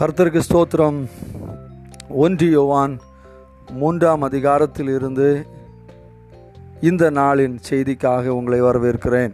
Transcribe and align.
கர்த்தருக்கு 0.00 0.40
ஸ்தோத்திரம். 0.48 1.06
ஒன்று 2.08 2.50
யோவான் 2.50 3.00
மூன்றாம் 3.70 4.22
அதிகாரத்தில் 4.22 4.88
இருந்து 4.88 5.46
இந்த 6.80 7.10
நாளின் 7.10 7.56
செய்திக்காக 7.70 8.26
உங்களை 8.26 8.62
வரவேற்கிறேன். 8.62 9.32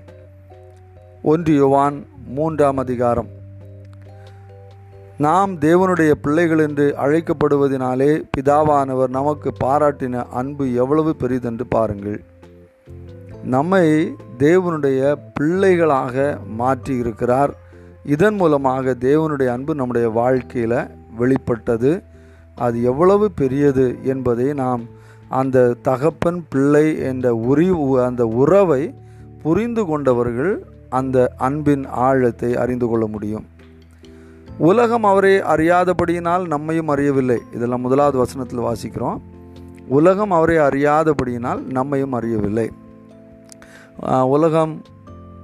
ஒன்று 1.23 1.55
யோவான் 1.55 2.07
மூன்றாம் 2.27 2.77
அதிகாரம். 2.77 3.29
நாம் 5.19 5.59
தேவனுடைய 5.59 6.11
பிள்ளைகள் 6.11 6.59
என்று 6.59 6.95
அழைக்கப்படுவதினாலே 6.99 8.23
பிதாவானவர் 8.37 9.09
நமக்கு 9.09 9.53
பாராட்டின 9.65 10.25
அன்பு 10.31 10.75
எவ்வளவு 10.75 11.17
பெரிதென்று 11.21 11.63
பாருங்கள். 11.69 12.25
நம்மை 13.45 14.15
தேவனுடைய 14.39 15.15
பிள்ளைகளாக 15.35 16.39
மாற்றி 16.47 16.97
இருக்கிறார் 16.97 17.63
இதன் 18.05 18.35
மூலமாக 18.35 18.97
தேவனுடைய 19.01 19.47
அன்பு 19.47 19.75
நம்முடைய 19.75 20.09
வாழ்க்கையில் 20.09 20.89
வெளிப்பட்டது. 21.17 22.03
அது 22.55 22.83
எவ்வளவு 22.83 23.31
பெரியது 23.31 23.99
என்பதை 24.03 24.53
நாம் 24.53 24.83
அந்த 25.29 25.75
தகப்பன் 25.83 26.47
பிள்ளை 26.49 26.99
என்ற 26.99 27.35
உரி 27.35 27.69
அந்த 28.05 28.27
உறவை 28.27 28.95
புரிந்து 29.43 29.85
கொண்டவர்கள் 29.85 30.67
அந்த 30.89 31.33
அன்பின் 31.37 31.87
ஆழத்தை 31.87 32.57
அறிந்து 32.57 32.87
கொள்ள 32.87 33.07
முடியும். 33.07 33.47
உலகம் 34.59 35.05
அவரை 35.05 35.39
அறியாதபடியினால் 35.39 36.47
நம்மையும் 36.47 36.89
அறியவில்லை. 36.89 37.39
இதெல்லாம் 37.53 37.81
முதலாவது 37.81 38.19
வசனத்தில் 38.19 38.59
வாசிக்கிறோம். 38.59 39.19
உலகம் 39.89 40.31
அவரை 40.31 40.57
அறியாதபடியினால் 40.57 41.63
நம்மையும் 41.63 42.13
அறியவில்லை. 42.13 42.71
உலகம் 44.25 44.83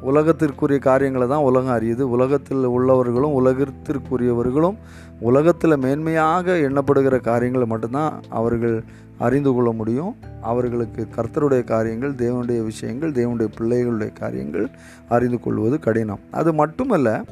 உலகத்திற்குரிய 0.02 0.78
காரியங்களை 0.78 1.28
தான் 1.28 1.42
உலகம் 1.42 1.76
அறியுது. 1.76 2.00
உலகத்தில் 2.00 2.68
உள்ளவர்களும் 2.68 3.34
உலகத்திற்குரியவர்களும் 3.40 4.76
உலகத்தில் 5.20 5.76
மேன்மையாக 5.76 6.56
எண்ணப்படுகிற 6.68 7.20
காரியங்களை 7.20 7.66
மட்டும்தான் 7.66 8.20
அவர்கள் 8.28 8.82
அறிந்து 9.18 9.52
கொள்ள 9.52 9.70
முடியும். 9.70 10.16
அவர்களுக்கு 10.42 11.06
கர்த்தருடைய 11.16 11.64
காரியங்கள் 11.64 12.12
தேவனுடைய 12.12 12.64
விஷயங்கள் 12.64 13.12
தேவனுடைய 13.12 13.48
பிள்ளைகளுடைய 13.58 14.12
காரியங்கள் 14.12 14.68
அறிந்து 15.08 15.40
கொள்வது 15.40 15.78
கடினம். 15.78 16.20
அது 16.30 16.54
மட்டுமல்ல 16.54 17.24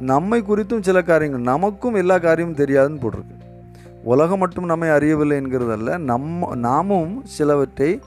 நம்மை 0.00 0.42
குறித்தும் 0.42 0.82
சில 0.82 1.02
காரியங்கள் 1.02 1.40
நமக்கும் 1.40 1.94
எல்லா 1.94 2.18
காரியமும் 2.18 2.56
தெரியாதுன்னு 2.56 3.02
போட்டிருக்கு. 3.02 3.34
உலகம் 4.04 4.38
மட்டும் 4.38 4.64
நம்மை 4.64 4.88
அறியவில்லை 4.88 5.38
என்கிறதல்ல 5.38 5.98
நம்ம 5.98 6.54
நாமும் 6.54 7.22
சிலவற்றை 7.24 8.00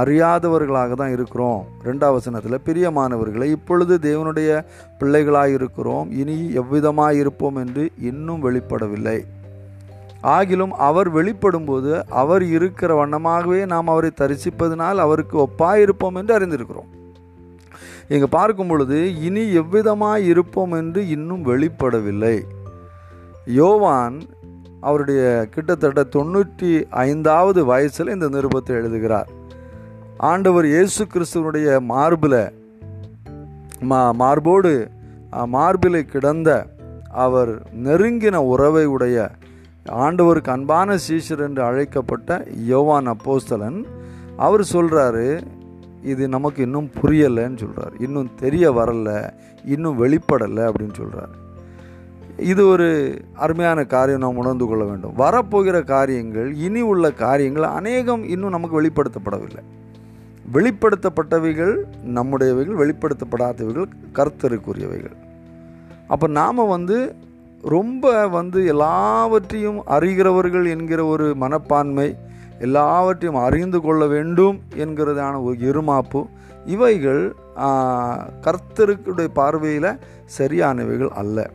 அறியாதவர்களாக 0.00 0.94
தான் 1.00 1.14
இருக்கிறோம். 1.16 1.60
ரெண்டாவது 1.88 2.16
வசனத்தில் 2.18 2.64
பிரியமானவர்களை 2.66 3.46
இப்பொழுது 3.56 3.94
தேவனுடைய 4.08 4.50
பிள்ளைகளாக 5.00 5.50
இருக்கிறோம் 5.58 6.08
இனி 6.20 6.36
எவ்விதமாக 6.60 7.20
இருப்போம் 7.22 7.58
என்று 7.62 7.84
இன்னும் 8.10 8.44
வெளிப்படவில்லை. 8.46 9.18
ஆகிலும் 10.34 10.74
அவர் 10.88 11.08
வெளிப்படும்போது 11.18 11.92
அவர் 12.22 12.44
இருக்கிற 12.56 12.90
வண்ணமாகவே 13.00 13.60
நாம் 13.72 13.92
அவரை 13.94 14.10
தரிசிப்பதனால் 14.20 15.04
அவருக்கு 15.04 15.36
ஒப்பாயிருப்போம் 15.46 16.18
என்று 16.20 16.34
அறிந்திருக்கிறோம். 16.36 16.90
இங்கே 18.12 18.28
பார்க்கும் 18.36 18.70
பொழுது 18.70 18.98
இனி 19.26 19.44
எவ்விதமாக 19.60 20.28
இருப்போம் 20.32 20.72
என்று 20.80 21.00
இன்னும் 21.16 21.42
வெளிப்படவில்லை. 21.50 22.36
யோவான் 23.60 24.16
அவருடைய 24.88 25.22
கிட்டத்தட்ட 25.54 26.00
தொண்ணூற்றி 26.16 26.70
ஐந்தாவது 27.06 27.60
வயசில் 27.70 28.14
இந்த 28.14 28.28
நிருபத்தை 28.36 28.72
எழுதுகிறார். 28.80 29.28
ஆண்டவர் 30.22 30.66
இயேசு 30.66 31.02
கிறிஸ்துவனுடைய 31.04 31.80
மார்பில் 31.80 32.40
மா 33.82 34.12
மார்போடு 34.12 34.72
மார்பில் 35.46 36.06
கிடந்த 36.06 36.66
அவர் 37.10 37.52
நெருங்கின 37.84 38.36
உறவை 38.36 38.84
உடைய 38.86 39.30
ஆண்டவருக்கு 39.86 40.50
அன்பான 40.50 40.98
சீஷர் 41.08 41.38
என்று 41.38 41.62
அழைக்கப்பட்ட 41.62 42.46
யோவான் 42.66 43.06
அப்போஸ்தலன் 43.06 43.80
அவர் 44.36 44.64
சொல்கிறாரு 44.72 45.26
இது 46.02 46.28
நமக்கு 46.28 46.62
இன்னும் 46.62 46.90
புரியலைன்னு 47.00 47.58
சொல்கிறார் 47.58 47.96
இன்னும் 47.98 48.30
தெரிய 48.36 48.72
வரல 48.72 49.34
இன்னும் 49.64 50.00
வெளிப்படலை 50.02 50.64
அப்படின்னு 50.68 50.94
சொல்கிறார் 50.94 51.34
இது 52.36 52.66
ஒரு 52.66 53.18
அருமையான 53.34 53.84
காரியம் 53.84 54.20
நாம் 54.20 54.36
உணர்ந்து 54.36 54.66
கொள்ள 54.66 54.84
வேண்டும். 54.84 55.16
வரப்போகிற 55.16 55.84
காரியங்கள் 55.84 56.54
இனி 56.54 56.80
உள்ள 56.80 57.10
காரியங்கள் 57.10 57.62
அநேகம் 57.62 58.24
இன்னும் 58.24 58.50
நமக்கு 58.50 58.80
வெளிப்படுத்தப்படவில்லை. 58.80 59.62
வெளிப்படுத்தப்பட்டவைகள் 60.54 61.74
நம்முடையவைகள் 62.16 62.80
வெளிப்படுத்தப்படாதவைகள் 62.82 63.88
கர்த்தருக்குரியவைகள். 64.18 65.16
அப்போ 66.12 66.26
நாம் 66.40 66.70
வந்து 66.74 66.96
ரொம்ப 67.74 68.12
வந்து 68.36 68.60
எல்லாவற்றையும் 68.72 69.80
அறிகிறவர்கள் 69.96 70.66
என்கிற 70.74 71.00
ஒரு 71.12 71.26
மனப்பான்மை 71.42 72.08
எல்லாவற்றையும் 72.66 73.40
அறிந்து 73.46 73.78
கொள்ள 73.84 74.02
வேண்டும் 74.14 74.56
என்கிறதான 74.84 75.34
ஒரு 75.46 75.56
இருமாப்பு 75.70 76.20
இவைகள் 76.74 77.22
கர்த்தருக்குடைய 78.46 79.28
பார்வையில் 79.40 79.90
சரியானவைகள் 80.38 81.12
அல்ல. 81.22 81.48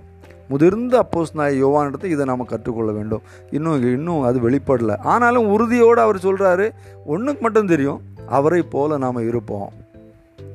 முதிர்ந்த 0.52 0.94
அப்போஸ் 1.04 1.38
நாய் 1.40 1.62
யோவானிடத்தை 1.64 2.10
இதை 2.16 2.26
நாம் 2.30 2.52
கற்றுக்கொள்ள 2.52 2.92
வேண்டும். 2.98 3.24
இன்னும் 3.58 3.88
இன்னும் 3.96 4.26
அது 4.30 4.38
வெளிப்படலை. 4.50 4.96
ஆனாலும் 5.14 5.50
உறுதியோடு 5.56 6.02
அவர் 6.06 6.26
சொல்கிறாரு 6.28 6.68
ஒன்றுக்கு 7.14 7.44
மட்டும் 7.46 7.72
தெரியும். 7.74 8.02
அவரை 8.28 8.62
போல 8.62 8.98
நாம் 8.98 9.28
இருப்போம். 9.28 9.72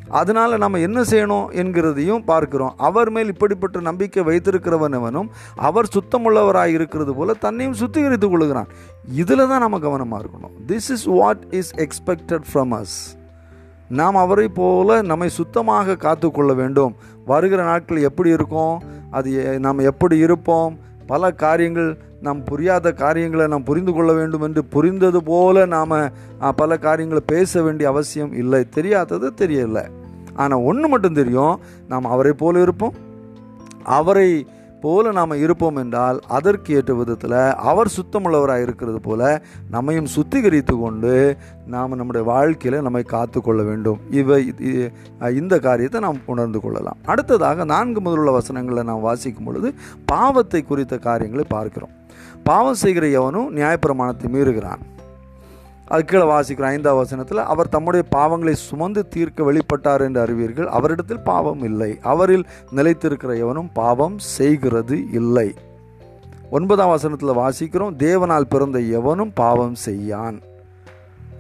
அதனால் 0.09 0.59
நம்ம 0.59 0.79
என்ன 0.79 1.01
செய்யணும் 1.01 1.47
என்கிறதையும் 1.51 2.25
பார்க்கிறோம். 2.25 2.75
அவர் 2.77 3.11
மேல் 3.11 3.27
இப்படிப்பட்ட 3.27 3.81
நம்பிக்கை 3.81 4.23
வைத்திருக்கிறவனவனும் 4.23 5.29
அவர் 5.57 5.89
சுத்தமுள்ளவராக 5.95 6.67
இருக்கிறது 6.67 7.15
போல 7.15 7.35
தன்னையும் 7.35 7.75
சுத்திகரித்து 7.75 8.29
கொள்கிறான். 8.29 8.67
இதில் 9.09 9.49
தான் 9.49 9.61
நம்ம 9.61 9.79
கவனமாக 9.79 10.25
இருக்கணும். 10.25 10.71
This 10.71 10.91
is 10.91 11.05
what 11.05 11.45
is 11.51 11.75
expected 11.75 12.45
from 12.55 12.75
us 12.81 12.97
நாம் 13.89 14.17
அவரை 14.17 14.49
போல 14.49 15.03
நம்மை 15.03 15.29
சுத்தமாக 15.29 15.97
காத்து 15.97 16.31
கொள்ள 16.31 16.53
வேண்டும். 16.53 16.95
வருகிற 17.27 17.63
நாட்கள் 17.63 18.03
எப்படி 18.03 18.31
இருக்கும்? 18.31 18.83
அது 19.11 19.61
நாம் 19.61 19.79
எப்படி 19.79 20.17
இருப்போம்? 20.17 20.79
பல 21.07 21.31
காரியங்கள் 21.33 22.03
நாம் 22.27 22.41
புரியாத 22.51 22.93
காரியங்களை 23.03 23.47
நாம் 23.53 23.69
புரிந்து 23.71 23.93
கொள்ள 23.93 24.11
வேண்டும் 24.19 24.45
என்று 24.47 24.63
புரிந்தது 24.75 25.21
போல 25.31 25.67
நாம் 25.75 25.95
பல 26.61 26.79
காரியங்களை 26.87 27.23
பேச 27.35 27.63
வேண்டிய 27.67 27.89
அவசியம் 27.93 28.33
இல்லை. 28.43 28.63
தெரியாதது 28.79 29.31
தெரியல. 29.43 29.81
ஆனால் 30.43 30.67
ஒன்று 30.71 30.87
மட்டும் 30.89 31.21
தெரியும். 31.21 31.55
நாம் 31.93 32.13
அவரை 32.15 32.33
போல 32.43 32.61
இருப்போம். 32.67 32.99
அவரை 33.99 34.29
போல 34.85 35.11
நாம் 35.17 35.33
இருப்போம் 35.43 35.79
என்றால் 35.81 36.17
அதற்கு 36.37 36.71
ஏற்ற 36.77 36.93
விதத்தில் 37.01 37.37
அவர் 37.71 37.91
சுத்தமுள்ளவராக 37.97 38.65
இருக்கிறது 38.67 39.01
போல 39.01 39.23
நம்மையும் 39.75 40.09
சுத்திகரித்து 40.15 40.75
கொண்டு 40.81 41.13
நாம் 41.75 41.97
நம்முடைய 42.01 42.25
வாழ்க்கையில் 42.31 42.85
நம்மை 42.87 43.03
காத்து 43.15 43.41
கொள்ள 43.41 43.61
வேண்டும். 43.69 44.01
இவை 44.21 44.41
இந்த 45.41 45.59
காரியத்தை 45.69 46.01
நாம் 46.07 46.21
உணர்ந்து 46.35 46.61
கொள்ளலாம். 46.61 47.01
அடுத்ததாக 47.13 47.67
நான்கு 47.75 48.01
முதலுள்ள 48.01 48.33
வசனங்களை 48.39 48.85
நாம் 48.91 49.07
வாசிக்கும் 49.09 49.49
பொழுது 49.51 49.71
பாவத்தை 50.15 50.63
குறித்த 50.63 50.99
காரியங்களை 51.09 51.47
பார்க்கிறோம். 51.57 51.95
பாவம் 52.45 52.81
செய்கிற 52.85 53.07
எவனும் 53.09 53.57
நியாயப்பிரமாணத்தை 53.57 54.29
மீறுகிறான். 54.35 54.83
அது 55.87 56.05
கீழே 56.05 56.25
வாசிக்கிற 56.25 56.65
ஐந்தாவது 56.65 57.01
வசனத்தில் 57.01 57.41
அவர் 57.53 57.69
தம்முடைய 57.69 58.03
பாவங்களை 58.17 58.53
சுமந்து 58.53 59.09
தீர்க்க 59.09 59.49
வெளிப்பட்டார் 59.49 60.01
என்று 60.01 60.21
அறிவீர்கள். 60.21 60.69
அவரிடத்தில் 60.69 61.27
பாவம் 61.31 61.63
இல்லை. 61.63 61.99
அவரில் 62.03 62.45
நிலைத்திருக்கிற 62.77 63.35
எவனும் 63.39 63.71
பாவம் 63.73 64.17
செய்கிறது 64.19 64.99
இல்லை. 65.13 65.55
ஒன்பதாம் 66.51 66.89
வசனத்தில் 66.89 67.39
வாசிக்கிறோம் 67.43 67.99
தேவனால் 67.99 68.49
பிறந்த 68.49 68.79
எவனும் 68.79 69.33
பாவம் 69.35 69.75
செய்யான். 69.75 70.39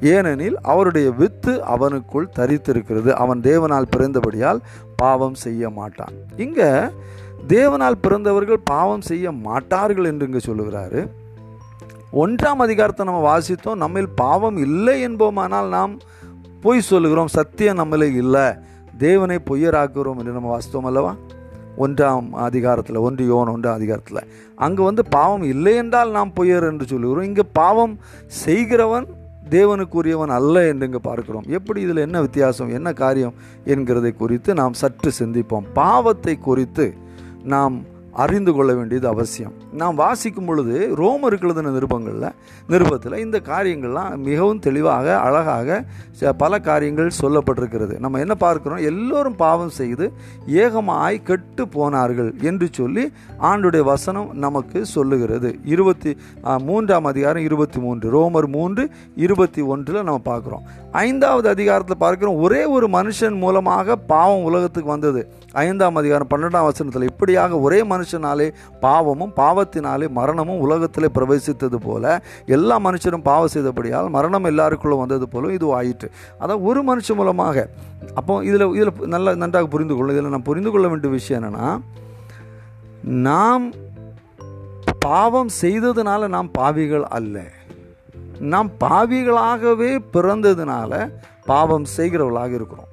ஏனெனில் 0.00 0.56
அவருடைய 0.62 1.10
வித்து 1.10 1.52
அவனுக்குள் 1.64 2.32
தரித்திருக்கிறது. 2.38 3.10
அவன் 3.10 3.40
தேவனால் 3.40 3.92
பிறந்தபடியால் 3.96 4.60
பாவம் 4.96 5.34
செய்ய 5.34 5.70
மாட்டான். 5.70 6.14
இங்கே 6.36 6.70
தேவனால் 7.48 8.02
பிறந்தவர்கள் 8.04 8.60
பாவம் 8.70 9.04
செய்ய 9.08 9.32
மாட்டார்கள் 9.46 10.08
என்று 10.10 10.26
இங்கே 10.28 10.42
சொல்லுகிறாரு. 10.46 11.00
ஒன்றாம் 12.22 12.62
அதிகாரத்தை 12.64 13.02
நம்ம 13.06 13.20
வாசித்தோம் 13.30 13.82
நம்மில் 13.82 14.10
பாவம் 14.14 14.56
இல்லை 14.56 14.96
என்போமானால் 15.08 15.68
நாம் 15.68 15.92
பொய் 16.64 16.88
சொல்லுகிறோம் 16.88 17.30
சத்தியம் 17.36 17.80
நம்மளே 17.80 18.08
இல்லை 18.22 18.46
தேவனை 18.98 19.38
பொய்யராக்குகிறோம் 19.48 20.18
என்று 20.20 20.36
நம்ம 20.36 20.50
வாசித்தோம் 20.54 20.88
அல்லவா? 20.90 21.12
ஒன்றாம் 21.76 22.28
அதிகாரத்தில் 22.46 22.96
ஒன்று 22.96 23.24
யோன் 23.26 23.52
ஒன்றாம் 23.54 23.78
அதிகாரத்தில். 23.78 24.20
அங்கே 24.58 24.82
வந்து 24.82 25.02
பாவம் 25.16 25.42
இல்லை 25.42 25.74
என்றால் 25.74 26.10
நாம் 26.10 26.32
பொய்யர் 26.36 26.68
என்று 26.70 26.86
சொல்லுகிறோம். 26.92 27.28
இங்கே 27.30 27.44
பாவம் 27.52 27.94
செய்கிறவன் 28.44 29.06
தேவனுக்குரியவன் 29.54 30.32
அல்ல 30.38 30.68
என்று 30.68 30.86
இங்கே 30.88 31.02
பார்க்கிறோம். 31.08 31.46
எப்படி 31.48 31.80
இதில் 31.80 32.04
என்ன 32.06 32.20
வித்தியாசம் 32.20 32.70
என்ன 32.78 32.92
காரியம் 32.92 33.34
என்கிறதை 33.66 34.16
குறித்து 34.16 34.54
நாம் 34.54 34.72
சற்று 34.72 35.12
சிந்திப்போம். 35.20 35.66
பாவத்தை 35.74 36.38
குறித்து 36.38 36.86
நாம் 37.44 37.76
அறிந்து 38.12 38.52
கொள்ள 38.52 38.74
வேண்டியது 38.74 39.08
அவசியம். 39.08 39.52
நாம் 39.72 39.94
வாசிக்கும் 39.94 40.44
பொழுது 40.44 40.94
ரோமருக்கு 40.96 41.42
எழுதின 41.42 41.70
நிருபங்களில் 41.70 42.32
நிருபத்தில் 42.68 43.16
இந்த 43.16 43.40
காரியங்கள்லாம் 43.44 44.16
மிகவும் 44.16 44.58
தெளிவாக 44.58 45.18
அழகாக 45.18 45.84
ச- 46.20 46.28
பல 46.28 46.58
காரியங்கள் 46.58 47.10
சொல்லப்பட்டிருக்கிறது. 47.20 47.98
நம்ம 47.98 48.18
என்ன 48.18 48.34
பார்க்குறோம்? 48.40 48.82
எல்லோரும் 48.82 49.36
பாவம் 49.36 49.68
செய்து 49.68 50.12
ஏகமாய் 50.46 51.22
கெட்டு 51.22 51.68
போனார்கள் 51.68 52.34
என்று 52.40 52.68
சொல்லி 52.70 53.12
ஆண்டுடைய 53.40 53.80
வசனம் 53.80 54.30
நமக்கு 54.32 54.86
சொல்லுகிறது. 54.86 55.58
இருபத்தி 55.64 56.16
மூன்றாம் 56.58 57.04
அதிகாரம் 57.04 57.42
இருபத்தி 57.42 57.78
மூன்று 57.78 58.20
ரோமர் 58.20 58.46
மூன்று 58.46 58.90
இருபத்தி 59.16 59.62
ஒன்றில் 59.62 60.02
நம்ம 60.02 60.20
பார்க்குறோம். 60.24 60.90
ஐந்தாவது 60.92 61.48
அதிகாரத்தில் 61.48 62.00
பார்க்குறோம் 62.00 62.40
ஒரே 62.40 62.64
ஒரு 62.64 62.86
மனுஷன் 62.86 63.38
மூலமாக 63.38 63.96
பாவம் 63.96 64.42
உலகத்துக்கு 64.42 64.90
வந்தது. 64.90 65.32
ஐந்தாம் 65.52 65.96
அதிகாரம் 65.96 66.26
பன்னெண்டாம் 66.34 66.62
வசனத்தில் 66.62 67.02
இப்படியாக 67.02 67.58
ஒரே 67.60 67.82
மனுஷனாலே 68.02 68.52
பாவமும் 68.80 69.32
பாவத்தினாலே 69.36 70.08
மரணமும் 70.08 70.58
உலகத்தில் 70.58 71.10
பிரவேசித்தது 71.14 71.74
போல 71.74 72.22
எல்லா 72.46 72.78
மனுஷரும் 72.78 73.22
பாவம் 73.22 73.52
செய்தபடியால் 73.54 74.08
மரணம் 74.08 74.44
எல்லாருக்குள்ள 74.44 74.98
வந்தது 74.98 75.28
போலும் 75.28 75.50
இது 75.50 75.74
ஆயிற்று. 75.74 76.10
அதான் 76.40 76.60
ஒரு 76.60 76.82
மனுஷன் 76.84 77.14
மூலமாக. 77.14 77.68
அப்போ 78.14 78.44
இதில் 78.44 78.74
இதில் 78.74 79.06
நல்லா 79.06 79.34
நன்றாக 79.34 79.66
புரிந்து 79.66 79.96
கொள்ளும் 79.96 80.16
இதில் 80.16 80.30
நான் 80.30 80.42
புரிந்து 80.42 80.70
கொள்ள 80.70 80.88
வேண்டிய 80.88 81.12
விஷயம் 81.12 81.42
என்னென்னா 81.42 81.80
நாம் 83.02 83.72
பாவம் 84.98 85.48
செய்ததுனால 85.60 86.28
நாம் 86.28 86.50
பாவிகள் 86.50 87.04
அல்ல. 87.04 87.42
நாம் 88.40 88.70
பாவிகளாகவே 88.80 89.98
பிறந்ததுனால 90.12 91.12
பாவம் 91.46 91.84
செய்கிறவர்களாக 91.96 92.52
இருக்கிறோம். 92.52 92.90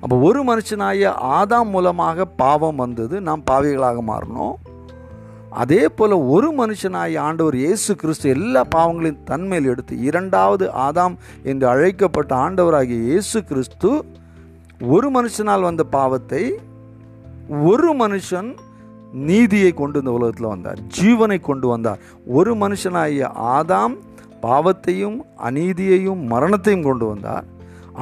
அப்போ 0.00 0.16
ஒரு 0.28 0.40
மனுஷனாய 0.50 1.12
ஆதாம் 1.38 1.70
மூலமாக 1.74 2.26
பாவம் 2.42 2.80
வந்தது 2.84 3.16
நாம் 3.20 3.48
பாவிகளாக 3.50 4.02
மாறினோம். 4.12 4.56
அதே 5.62 5.82
போல் 5.88 6.14
ஒரு 6.34 6.48
மனுஷனாய 6.60 7.18
ஆண்டவர் 7.26 7.56
இயேசு 7.62 7.92
கிறிஸ்து 7.96 8.26
எல்லா 8.36 8.62
பாவங்களையும் 8.74 9.22
தன்மையில் 9.24 9.70
எடுத்து 9.72 9.94
இரண்டாவது 10.08 10.66
ஆதாம் 10.86 11.14
என்று 11.50 11.66
அழைக்கப்பட்ட 11.68 12.32
ஆண்டவராகிய 12.36 13.00
இயேசு 13.10 13.40
கிறிஸ்து 13.44 13.90
ஒரு 14.94 15.10
மனுஷனால் 15.10 15.66
வந்த 15.68 15.84
பாவத்தை 15.96 16.42
ஒரு 17.70 17.90
மனுஷன் 18.02 18.50
நீதியை 19.28 19.72
கொண்டு 19.72 19.98
இந்த 19.98 20.12
உலகத்தில் 20.16 20.52
வந்தார் 20.52 20.80
ஜீவனை 20.98 21.38
கொண்டு 21.40 21.66
வந்தார். 21.68 22.00
ஒரு 22.38 22.52
மனுஷனாகிய 22.54 23.28
ஆதாம் 23.56 23.94
பாவத்தையும் 24.42 25.18
அநீதியையும் 25.48 26.22
மரணத்தையும் 26.32 26.86
கொண்டு 26.88 27.06
வந்தார். 27.06 27.46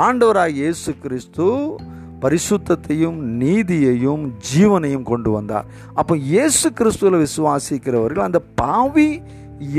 ஆண்டவராக 0.02 0.49
இயேசு 0.49 0.99
கிறிஸ்து 0.99 1.76
பரிசுத்தையும் 2.23 3.19
நீதியையும் 3.43 4.23
ஜீவனையும் 4.50 5.02
கொண்டு 5.02 5.31
வந்தார். 5.31 5.67
அப்போ 5.94 6.17
இயேசு 6.17 6.67
கிறிஸ்துவில் 6.70 7.25
விசுவாசிக்கிறவர்கள் 7.25 8.26
அந்த 8.26 8.41
பாவி 8.41 9.23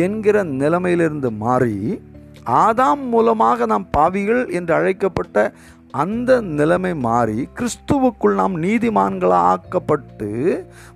என்கிற 0.06 0.44
நிலைமையிலிருந்து 0.44 1.32
மாறி 1.32 2.02
ஆதாம் 2.46 3.04
மூலமாக 3.14 3.66
நாம் 3.66 3.88
பாவிகள் 3.92 4.50
என்று 4.50 4.74
அழைக்கப்பட்ட 4.74 5.54
அந்த 5.92 6.42
நிலைமை 6.42 6.94
மாறி 7.08 7.50
கிறிஸ்துவுக்குள் 7.58 8.40
நாம் 8.42 8.64
நீதிமான்களாக்கப்பட்டு 8.64 10.32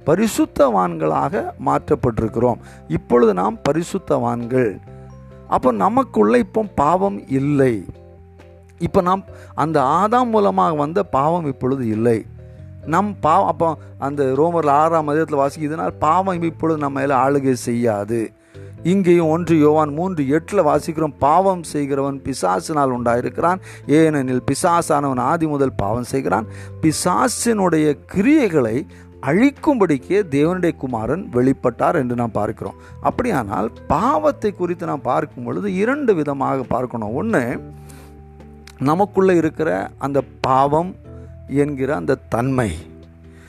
பரிசுத்தவான்களாக 0.06 1.44
மாற்றப்பட்டிருக்கிறோம். 1.66 2.60
இப்பொழுது 2.88 3.34
நாம் 3.34 3.60
பரிசுத்தவான்கள். 3.70 4.72
அப்போ 5.48 5.72
நமக்குள்ளே 5.72 6.40
இப்போ 6.40 6.64
பாவம் 6.76 7.28
இல்லை. 7.28 7.86
இப்போ 8.88 9.00
நாம் 9.10 9.24
அந்த 9.64 9.78
ஆதாம் 10.00 10.34
மூலமாக 10.34 10.82
வந்த 10.84 11.00
பாவம் 11.16 11.48
இப்பொழுது 11.54 11.86
இல்லை. 11.96 12.18
நம் 12.94 13.10
பாவம் 13.26 13.50
அப்போ 13.52 13.70
அந்த 14.08 14.24
ரோமரில் 14.40 14.74
ஆறாம் 14.82 15.08
மதியத்தில் 15.10 15.42
வாசிக்கிறதுனால் 15.42 15.98
பாவம் 16.06 16.46
இப்பொழுது 16.52 16.80
நம்ம 16.84 17.00
மேலே 17.00 17.16
ஆளுகை 17.24 17.56
செய்யாது. 17.70 18.20
இங்கேயும் 18.92 19.32
ஒன்று 19.34 19.56
யோவான் 19.64 19.92
மூன்று 19.98 20.22
எட்டில் 20.36 20.68
வாசிக்கிறோம் 20.68 21.16
பாவம் 21.24 21.64
செய்கிறவன் 21.72 22.18
பிசாசினால் 22.28 22.94
உண்டாயிருக்கிறான் 22.98 23.60
ஏனெனில் 23.98 24.46
பிசாசானவன் 24.50 25.22
ஆதி 25.32 25.48
முதல் 25.54 25.78
பாவம் 25.82 26.10
செய்கிறான். 26.14 26.48
பிசாசினுடைய 26.84 27.88
கிரியைகளை 28.14 28.76
அழிக்கும்படிக்கே 29.30 30.20
தேவனுடைய 30.36 30.74
குமாரன் 30.84 31.24
வெளிப்பட்டார் 31.34 32.00
என்று 32.02 32.16
நாம் 32.22 32.38
பார்க்கிறோம். 32.38 32.78
அப்படியானால் 33.10 33.68
பாவத்தை 33.94 34.52
குறித்து 34.62 34.86
நாம் 34.92 35.08
பார்க்கும் 35.12 35.48
பொழுது 35.48 35.68
இரண்டு 35.82 36.12
விதமாக 36.20 36.66
பார்க்கணும். 36.76 37.16
ஒன்று 37.22 37.44
நமக்குள்ளே 38.82 39.36
இருக்கிற 39.36 39.90
அந்த 39.98 40.22
பாவம் 40.42 40.96
என்கிற 41.48 41.96
அந்த 41.96 42.18
தன்மை. 42.30 42.72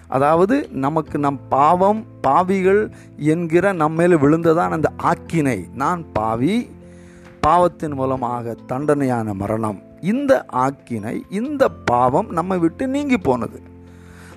அதாவது 0.09 0.69
நமக்கு 0.73 1.19
நம் 1.19 1.41
பாவம் 1.49 2.05
பாவிகள் 2.21 2.91
என்கிற 3.17 3.73
நம்மேல 3.73 4.19
விழுந்ததான் 4.19 4.69
அந்த 4.69 4.93
ஆக்கினை. 5.03 5.75
நான் 5.75 6.13
பாவி 6.13 6.71
பாவத்தின் 7.41 7.93
மூலமாக 7.93 8.57
தண்டனையான 8.69 9.33
மரணம். 9.33 9.83
இந்த 10.01 10.47
ஆக்கினை 10.53 11.21
இந்த 11.31 11.69
பாவம் 11.69 12.31
நம்மை 12.31 12.59
விட்டு 12.59 12.89
நீங்கி 12.89 13.19
போனது. 13.19 13.63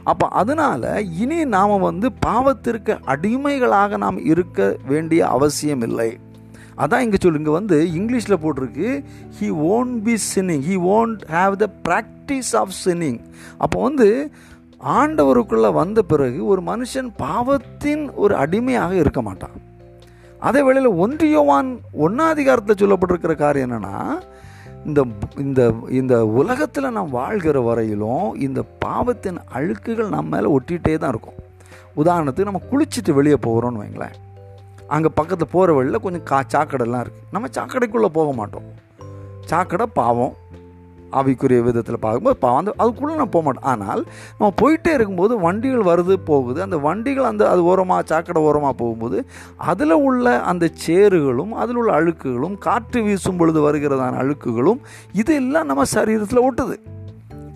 அப்போ 0.04 0.28
அதனால் 0.28 1.18
இனி 1.20 1.46
நாம் 1.46 1.80
வந்து 1.80 2.12
பாவத்திற்கு 2.26 3.00
அடிமைகளாக 3.04 3.98
நாம் 3.98 4.26
இருக்க 4.26 4.78
வேண்டிய 4.88 5.28
அவசியம் 5.28 5.82
இல்லை. 5.82 6.20
அதான் 6.78 7.00
இங்கே 7.00 7.18
சொல்லு 7.22 7.40
இங்கே 7.42 7.52
வந்து 7.52 7.78
இங்கிலீஷில் 8.00 8.42
போட்டிருக்கு 8.44 8.90
he 9.40 9.50
won't 9.50 9.98
be 10.08 10.16
sinning 10.34 10.64
he 10.70 10.78
won't 10.98 11.22
have 11.38 11.56
the 11.56 11.70
practice 11.88 12.56
of 12.62 12.74
sinning 12.86 13.20
அப்போ 13.58 13.82
வந்து 13.82 14.32
ஆண்டவருக்குள்ளே 14.84 15.74
வந்த 15.74 16.02
பிறகு 16.02 16.46
ஒரு 16.46 16.62
மனுஷன் 16.62 17.10
பாவத்தின் 17.18 18.12
ஒரு 18.14 18.36
அடிமையாக 18.36 18.96
இருக்க 18.96 19.22
மாட்டான். 19.22 19.56
அதே 20.40 20.62
வேளையில் 20.62 20.98
ஒன்றியோவான் 21.04 21.70
ஒன்னாதிகாரத்தில் 22.06 22.82
சொல்லப்பட்டிருக்கிற 22.82 23.36
காரியம் 23.36 23.68
என்னென்னா 23.70 23.96
இந்த 24.86 25.06
இந்த 25.38 25.74
இந்த 25.90 26.26
உலகத்தில் 26.26 26.96
நாம் 26.98 27.16
வாழ்கிற 27.20 27.62
வரையிலும் 27.62 28.36
இந்த 28.36 28.62
பாவத்தின் 28.86 29.40
அழுக்குகள் 29.58 30.14
நம்ம 30.16 30.30
மேலே 30.36 30.50
ஒட்டிகிட்டே 30.58 30.98
தான் 30.98 31.10
இருக்கும். 31.10 31.40
உதாரணத்துக்கு 32.02 32.52
நம்ம 32.52 32.64
குளிச்சுட்டு 32.72 33.14
வெளியே 33.14 33.38
போகிறோன்னு 33.48 33.82
வைங்களேன். 33.84 34.18
அங்கே 34.94 35.10
பக்கத்தில் 35.20 35.54
போகிற 35.56 35.74
வழியில் 35.80 36.04
கொஞ்சம் 36.06 36.26
கா 36.32 36.40
சாக்கடைலாம் 36.54 37.04
இருக்குது 37.06 37.28
நம்ம 37.36 37.50
சாக்கடைக்குள்ளே 37.58 38.10
போக 38.20 38.32
மாட்டோம். 38.40 38.66
சாக்கடை 39.52 39.86
பாவம். 40.00 40.34
ஆவிக்குரிய 41.20 41.62
விதத்தில் 41.66 42.00
பார்க்கும்போது 42.04 42.38
பாவம். 42.44 42.60
அந்த 42.62 42.72
அதுக்குள்ளே 42.82 43.16
நான் 43.20 43.32
போக 43.34 43.44
மாட்டோம் 43.46 43.68
ஆனால் 43.72 44.02
நம்ம 44.38 44.50
போயிட்டே 44.62 44.92
இருக்கும்போது 44.98 45.34
வண்டிகள் 45.44 45.84
வருது 45.90 46.16
போகுது. 46.30 46.60
அந்த 46.62 46.78
வண்டிகள் 46.86 47.30
அந்த 47.32 47.44
அது 47.50 47.62
ஓரமாக 47.72 48.04
சாக்கடை 48.12 48.42
ஓரமாக 48.50 48.74
போகும்போது 48.82 49.20
அதில் 49.72 49.96
உள்ள 50.08 50.36
அந்த 50.52 50.72
சேறுகளும் 50.86 51.54
அதில் 51.64 51.80
உள்ள 51.82 51.92
அழுக்குகளும் 52.00 52.58
காற்று 52.68 53.02
வீசும் 53.08 53.40
பொழுது 53.42 53.62
வருகிறதான 53.68 54.20
அழுக்குகளும் 54.24 54.82
இதெல்லாம் 55.24 55.70
நம்ம 55.72 55.86
சரீரத்தில் 55.96 56.46
ஒட்டுது. 56.48 56.78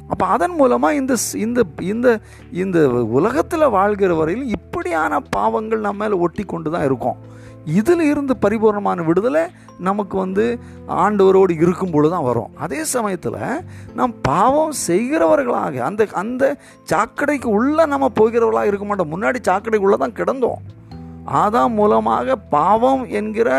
அப்போ 0.08 0.26
அதன் 0.26 0.52
மூலமாக 0.52 0.96
இந்த 0.96 1.14
ஸ்- 1.14 1.36
இந்த 1.36 1.64
இந்த 1.80 2.20
இந்த 2.52 2.90
உலகத்தில் 2.90 3.70
வாழ்கிற 3.70 4.14
வரையில் 4.14 4.48
இப்படியான 4.48 5.20
பாவங்கள் 5.20 5.80
நம்ம 5.80 6.08
மேலே 6.08 6.20
ஒட்டி 6.20 6.44
கொண்டு 6.44 6.72
தான் 6.72 6.84
இருக்கோம். 6.84 7.18
இதில் 7.66 8.00
இருந்து 8.00 8.36
பரிபூர்ணமான 8.42 9.06
விடுதலை 9.06 9.42
நமக்கு 9.80 10.18
வந்து 10.18 10.60
ஆண்டவரோடு 10.88 11.62
இருக்கும் 11.62 11.92
பொழுது 11.92 12.14
தான் 12.14 12.24
வரும். 12.24 12.50
அதே 12.56 12.84
சமயத்தில் 12.84 13.66
நாம் 13.94 14.14
பாவம் 14.22 14.74
செய்கிறவர்களாக 14.88 15.78
அந்த 15.78 16.08
அந்த 16.14 16.58
சாக்கடைக்கு 16.92 17.46
உள்ளே 17.46 17.86
நம்ம 17.86 18.12
போகிறவர்களாக 18.20 18.66
இருக்க 18.66 18.86
மாட்டோம். 18.86 19.12
முன்னாடி 19.12 19.36
சாக்கடைக்குள்ளே 19.48 19.98
தான் 19.98 20.14
கிடந்தோம். 20.14 20.62
ஆதாம் 21.42 21.76
மூலமாக 21.80 22.36
பாவம் 22.36 23.04
என்கிற 23.10 23.50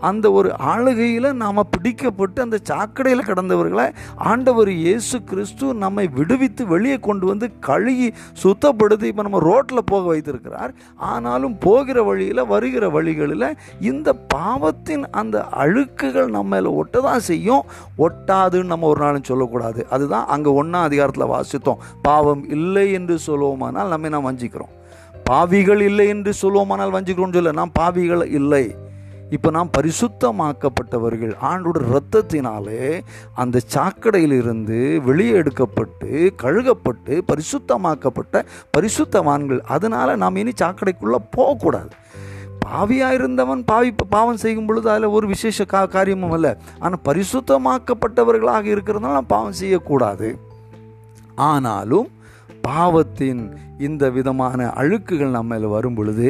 அந்த 0.00 0.26
ஒரு 0.32 0.48
ஆளுகையில் 0.72 1.28
நாம் 1.32 1.60
பிடிக்கப்பட்டு 1.74 2.38
அந்த 2.40 2.58
சாக்கடையில் 2.70 3.28
கிடந்தவர்களை 3.28 3.86
ஆண்டவர் 4.16 4.68
இயேசு 4.68 5.16
கிறிஸ்து 5.22 5.74
நம்மை 5.74 6.08
விடுவித்து 6.18 6.66
வெளியே 6.66 6.98
கொண்டு 6.98 7.26
வந்து 7.26 7.46
கழுகி 7.68 8.08
சுத்தப்படுத்தி 8.42 9.10
இப்போ 9.10 9.22
நம்ம 9.22 9.38
ரோட்டில் 9.38 9.88
போக 9.92 10.04
வைத்திருக்கிறார். 10.06 10.74
ஆனாலும் 10.96 11.58
போகிற 11.58 12.02
வழியில் 12.02 12.46
வருகிற 12.46 12.88
வழிகளில் 12.88 13.48
இந்த 13.80 14.12
பாவத்தின் 14.34 15.04
அந்த 15.10 15.46
அழுக்குகள் 15.64 16.28
நம்ம 16.28 16.62
ஒட்ட 16.80 17.00
தான் 17.00 17.26
செய்யும்? 17.30 17.64
ஒட்டாதுன்னு 17.98 18.72
நம்ம 18.72 18.86
ஒரு 18.86 19.00
நாளும் 19.04 19.28
சொல்லக்கூடாது. 19.30 19.86
அதுதான் 19.90 20.26
அங்கே 20.26 20.50
ஒன்றாம் 20.62 20.86
அதிகாரத்தில் 20.88 21.32
வாசித்தோம். 21.34 21.82
பாவம் 22.02 22.48
இல்லை 22.48 22.92
என்று 22.92 23.18
சொல்லுவோமானால் 23.26 23.92
நம்மை 23.94 24.10
நாம் 24.10 24.28
வஞ்சிக்கிறோம். 24.30 24.72
பாவிகள் 25.28 25.82
இல்லை 25.90 26.06
என்று 26.14 26.32
சொல்லுவோமானால் 26.42 26.96
வஞ்சிக்கிறோம்னு 26.96 27.38
சொல்ல 27.38 27.52
நாம் 27.60 27.78
பாவிகள் 27.78 28.24
இல்லை. 28.40 28.64
இப்போ 29.36 29.48
நாம் 29.56 29.70
பரிசுத்தமாக்கப்பட்டவர்கள் 29.76 31.32
ஆண்டோட 31.48 31.78
இரத்தத்தினாலே 31.90 32.82
அந்த 33.42 33.60
சாக்கடையிலிருந்து 33.74 34.78
வெளியே 35.08 35.32
எடுக்கப்பட்டு 35.40 36.10
கழுகப்பட்டு 36.42 37.14
பரிசுத்தமாக்கப்பட்ட 37.30 38.44
பரிசுத்தவான்கள். 38.76 39.60
அதனால் 39.76 40.20
நாம் 40.22 40.40
இனி 40.42 40.54
சாக்கடைக்குள்ளே 40.62 41.20
போகக்கூடாது. 41.36 41.92
பாவியாக 42.66 43.18
இருந்தவன் 43.18 43.60
பாவி 43.70 43.90
பாவம் 44.14 44.40
செய்யும் 44.44 44.68
பொழுது 44.68 44.88
அதில் 44.92 45.14
ஒரு 45.16 45.26
விசேஷ 45.32 45.64
கா 45.72 45.82
காரியமும் 45.96 46.34
இல்லை 46.36 46.52
ஆனால் 46.84 47.04
பரிசுத்தமாக்கப்பட்டவர்களாக 47.08 48.64
இருக்கிறதுனால 48.74 49.16
நாம் 49.18 49.32
பாவம் 49.36 49.58
செய்யக்கூடாது. 49.60 50.28
ஆனாலும் 51.50 52.08
பாவத்தின் 52.68 53.44
இந்த 53.86 54.10
விதமான 54.10 54.68
அழுக்குகள் 54.80 55.36
நம்ம 55.38 55.58
வரும் 55.74 55.94
பொழுது 55.94 56.26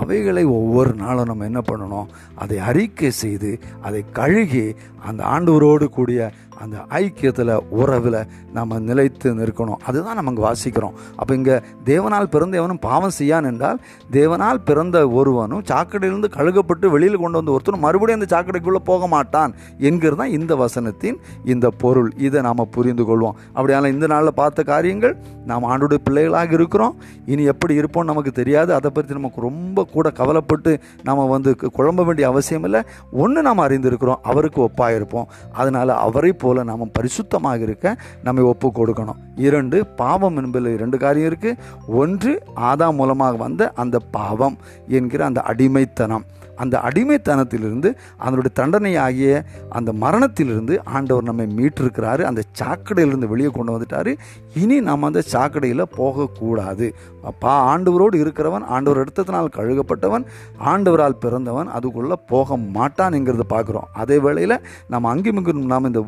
அவைகளை 0.00 0.44
ஒவ்வொரு 0.58 0.92
நாளும் 0.94 1.30
நம்ம 1.30 1.44
என்ன 1.44 1.60
பண்ணணும்? 1.68 2.08
அதை 2.34 2.58
அறிக்கை 2.70 3.10
செய்து 3.22 3.52
அதை 3.82 4.02
கழுகி 4.18 4.66
அந்த 5.08 5.22
ஆண்டவரோடு 5.34 5.86
கூடிய 5.96 6.20
அந்த 6.62 6.76
ஐக்கியத்தில் 6.98 7.52
உறவில் 7.78 8.18
நம்ம 8.56 8.78
நிலைத்து 8.78 9.28
நிற்கணும். 9.38 9.80
அதுதான் 9.88 10.16
நம்ம 10.18 10.30
இங்கே 10.32 10.44
வாசிக்கிறோம். 10.46 10.94
அப்போ 11.20 11.32
இங்கே 11.34 11.56
தேவனால் 11.90 12.30
பிறந்தவனும் 12.34 12.80
பாவம் 12.86 13.14
செய்யான் 13.18 13.48
என்றால் 13.50 13.78
தேவனால் 14.16 14.60
பிறந்த 14.68 14.96
ஒருவனும் 15.18 15.64
சாக்கடையிலிருந்து 15.70 16.30
கழுகப்பட்டு 16.36 16.86
வெளியில் 16.94 17.20
கொண்டு 17.22 17.38
வந்த 17.40 17.54
ஒருத்தனும் 17.56 17.84
மறுபடியும் 17.86 18.20
அந்த 18.20 18.28
சாக்கடைக்குள்ளே 18.34 18.82
போக 18.90 19.06
மாட்டான் 19.14 19.54
என்கிறது 19.88 20.20
தான் 20.22 20.34
இந்த 20.38 20.54
வசனத்தின் 20.62 21.18
இந்த 21.54 21.66
பொருள். 21.82 22.10
இதை 22.26 22.42
நாம் 22.48 22.62
புரிந்து 22.76 23.06
கொள்வோம். 23.10 23.36
அப்படியானால் 23.56 23.94
இந்த 23.96 24.06
நாளில் 24.14 24.38
பார்த்த 24.40 24.62
காரியங்கள் 24.72 25.16
நாம் 25.50 25.68
ஆண்டுடைய 25.72 26.00
பிள்ளைகளாக 26.06 26.52
இருக்கிறோம். 26.58 26.85
இனி 27.32 27.42
எப்படி 27.52 27.74
இருப்போம் 27.80 28.08
நமக்கு 28.10 28.32
தெரியாது. 28.40 28.70
அதை 28.78 28.90
பற்றி 28.90 29.18
நமக்கு 29.18 29.40
ரொம்ப 29.48 29.84
கூட 29.94 30.06
கவலைப்பட்டு 30.20 30.72
நாம் 31.08 31.22
வந்து 31.34 31.52
குழம்ப 31.78 32.04
வேண்டிய 32.04 32.28
அவசியம் 32.32 32.66
இல்லை. 32.68 32.82
ஒன்று 33.24 33.42
நாம் 33.48 33.64
அறிந்திருக்கிறோம். 33.66 34.22
அவருக்கு 34.30 34.60
ஒப்பாக 34.68 34.98
இருப்போம் 34.98 35.28
அதனால் 35.60 35.94
அவரை 36.06 36.32
போல 36.44 36.64
நாம் 36.70 36.94
பரிசுத்தமாக 36.98 37.60
இருக்க 37.68 37.96
நம்மை 38.22 38.44
ஒப்பு 38.52 38.68
கொடுக்கணும். 38.78 39.20
இரண்டு 39.48 39.78
பாவம் 40.02 40.38
என்பதில் 40.42 40.74
இரண்டு 40.76 40.98
காரியம் 41.04 41.30
இருக்குது 41.30 41.58
ஒன்று 42.02 42.32
ஆதாம் 42.70 42.98
மூலமாக 43.00 43.36
வந்த 43.44 43.72
அந்த 43.82 43.96
பாவம் 44.18 44.58
என்கிற 44.98 45.20
அந்த 45.24 45.40
அடிமைத்தனம். 45.52 46.26
அந்த 46.56 46.74
அடிமைத்தனத்திலிருந்து 46.88 47.90
அதனுடைய 48.24 48.52
தண்டனையாகிய 48.60 49.32
அந்த 49.78 49.90
மரணத்திலிருந்து 50.04 50.74
ஆண்டவர் 50.96 51.28
நம்மை 51.30 51.46
மீட்டிருக்கிறாரு. 51.58 52.22
அந்த 52.30 52.42
சாக்கடையிலிருந்து 52.60 53.30
வெளியே 53.34 53.50
கொண்டு 53.58 53.74
வந்துட்டாரு. 53.74 54.14
இனி 54.62 54.78
நாம் 54.88 55.08
அந்த 55.10 55.22
சாக்கடையில் 55.32 55.84
போகக்கூடாது. 55.98 56.88
அப்பா 57.30 57.52
ஆண்டவரோடு 57.72 58.16
இருக்கிறவன் 58.22 58.66
ஆண்டவர் 58.74 59.02
எடுத்ததினால் 59.04 59.52
கழுகப்பட்டவன் 59.58 60.26
ஆண்டவரால் 60.72 61.20
பிறந்தவன் 61.24 61.70
அதுக்குள்ளே 61.78 62.18
போக 62.32 62.58
மாட்டான்ங்கிறத 62.78 63.46
பார்க்குறோம். 63.54 63.88
அதே 64.02 64.18
வேளையில் 64.26 64.56
நம்ம 64.88 65.14
அங்கிமிங்கும் 65.14 65.70
நாம் 65.72 65.88
இந்த 65.90 66.00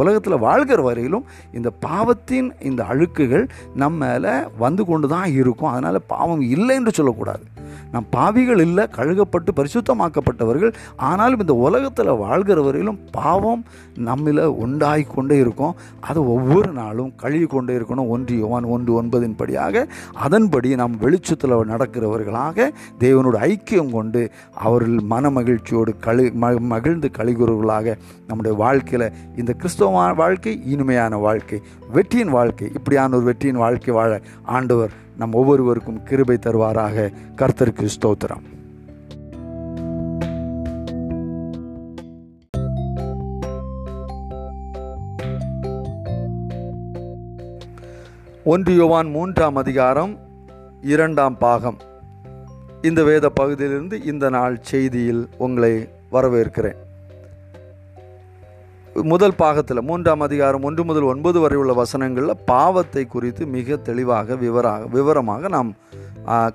உலகத்தில் 0.00 0.42
வாழ்கிற 0.46 0.80
வரையிலும் 0.88 1.26
இந்த 1.58 1.70
பாவத்தின் 1.86 2.50
இந்த 2.70 2.82
அழுக்குகள் 2.92 3.46
நம்ம 3.74 3.98
மேலே 4.00 4.32
வந்து 4.62 4.82
கொண்டு 4.90 5.06
தான் 5.12 5.30
இருக்கும். 5.40 5.70
அதனால் 5.70 6.06
பாவம் 6.12 6.42
இல்லை 6.54 6.74
என்று 6.78 6.92
சொல்லக்கூடாது. 6.98 7.44
நம் 7.92 8.06
பாவிகள் 8.10 8.60
இல்லை 8.64 8.84
கழுகப்பட்டு 8.96 9.50
பரிசு 9.54 9.79
பரிசுத்தமாக்கப்பட்டவர்கள். 9.80 10.72
ஆனாலும் 10.96 11.40
இந்த 11.40 11.54
உலகத்தில் 11.54 12.10
வாழ்கிறவரையிலும் 12.10 12.98
பாவம் 13.10 13.64
நம்மில் 13.96 14.38
உண்டாகி 14.38 15.02
கொண்டே 15.02 15.36
இருக்கும். 15.36 15.74
அது 16.00 16.28
ஒவ்வொரு 16.28 16.72
நாளும் 16.72 17.12
கழுவி 17.16 17.44
கொண்டே 17.44 17.74
இருக்கணும். 17.74 18.08
ஒன்று 18.08 18.38
யோவான் 18.38 18.64
ஒன்று 18.64 19.02
ஒன்பதின் 19.02 19.36
படியாக 19.36 19.88
அதன்படி 20.12 20.74
நாம் 20.74 20.98
வெளிச்சத்தில் 20.98 21.50
நடக்கிறவர்களாக 21.50 22.70
தேவனோட 23.00 23.36
ஐக்கியம் 23.36 23.90
கொண்டு 23.90 24.30
அவர்கள் 24.54 24.98
மன 25.00 25.30
மகிழ்ச்சியோடு 25.30 25.96
களி 25.96 26.28
ம- 26.28 26.60
மகிழ்ந்து 26.60 27.10
கழிகுறவர்களாக 27.18 27.96
நம்முடைய 28.26 28.56
வாழ்க்கையில் 28.56 29.12
இந்த 29.36 29.52
கிறிஸ்தவ 29.52 30.12
வாழ்க்கை 30.12 30.62
இனிமையான 30.66 31.16
வாழ்க்கை 31.16 31.62
வெற்றியின் 31.92 32.30
வாழ்க்கை 32.30 32.70
இப்படியான 32.74 33.16
ஒரு 33.16 33.24
வெற்றியின் 33.24 33.56
வாழ்க்கை 33.56 33.94
வாழ 33.94 34.20
ஆண்டவர் 34.42 34.90
நம் 35.16 35.32
ஒவ்வொருவருக்கும் 35.32 36.02
கிருபை 36.02 36.38
தருவாராக. 36.46 37.12
கர்த்தருக்கு 37.36 37.88
ஸ்தோத்திரம். 38.00 38.59
ஒன்று 48.50 48.72
யோவான் 48.78 49.08
மூன்றாம் 49.14 49.56
அதிகாரம் 49.60 50.12
இரண்டாம் 50.92 51.34
பாகம். 51.42 51.76
இந்த 52.88 53.00
வேத 53.08 53.26
பகுதியிலிருந்து 53.38 53.96
இந்த 54.10 54.26
நாள் 54.36 54.54
செய்தியில் 54.70 55.20
உங்களை 55.44 55.70
வரவேற்கிறேன். 56.14 56.78
முதல் 59.12 59.36
பாகத்தில் 59.42 59.82
மூன்றாம் 59.90 60.24
அதிகாரம் 60.28 60.64
ஒன்று 60.70 60.84
முதல் 60.90 61.08
ஒன்பது 61.12 61.40
வரை 61.44 61.58
உள்ள 61.62 61.74
வசனங்களில் 61.82 62.40
பாவத்தை 62.52 63.04
குறித்து 63.14 63.46
மிக 63.56 63.76
தெளிவாக 63.88 64.38
விவராக 64.44 64.88
விவரமாக 64.96 65.52
நாம் 65.56 65.72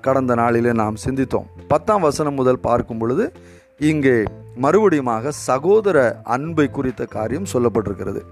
கடந்த 0.08 0.34
நாளிலே 0.42 0.74
நாம் 0.82 1.02
சிந்தித்தோம். 1.06 1.48
பத்தாம் 1.72 2.06
வசனம் 2.08 2.38
முதல் 2.42 2.64
பார்க்கும் 2.68 3.02
பொழுது 3.04 3.26
இங்கே 3.92 4.18
மறுபடியுமாக 4.64 5.32
சகோதர 5.48 5.98
அன்பை 6.34 6.68
குறித்த 6.76 7.04
காரியம் 7.16 7.50
சொல்லப்பட்டிருக்கிறது. 7.54 8.22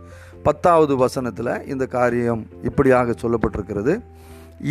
பத்தாவது 0.46 0.94
வசனத்தில் 0.96 1.54
இந்த 1.66 1.84
காரியம் 1.96 2.42
இப்படியாக 2.62 3.14
சொல்லப்பட்டிருக்கிறது. 3.22 3.94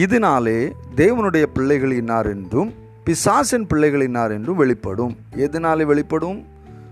இதனாலே 0.03 0.59
தேவனுடைய 0.95 1.45
பிள்ளைகள் 1.55 1.93
இன்னார் 2.01 2.29
என்றும் 2.35 2.71
பிசாசின் 3.05 3.67
பிள்ளைகள் 3.67 4.05
இன்னார் 4.07 4.31
என்றும் 4.31 4.55
வெளிப்படும். 4.55 5.13
எதனாலே 5.45 5.85
வெளிப்படும்? 5.91 6.39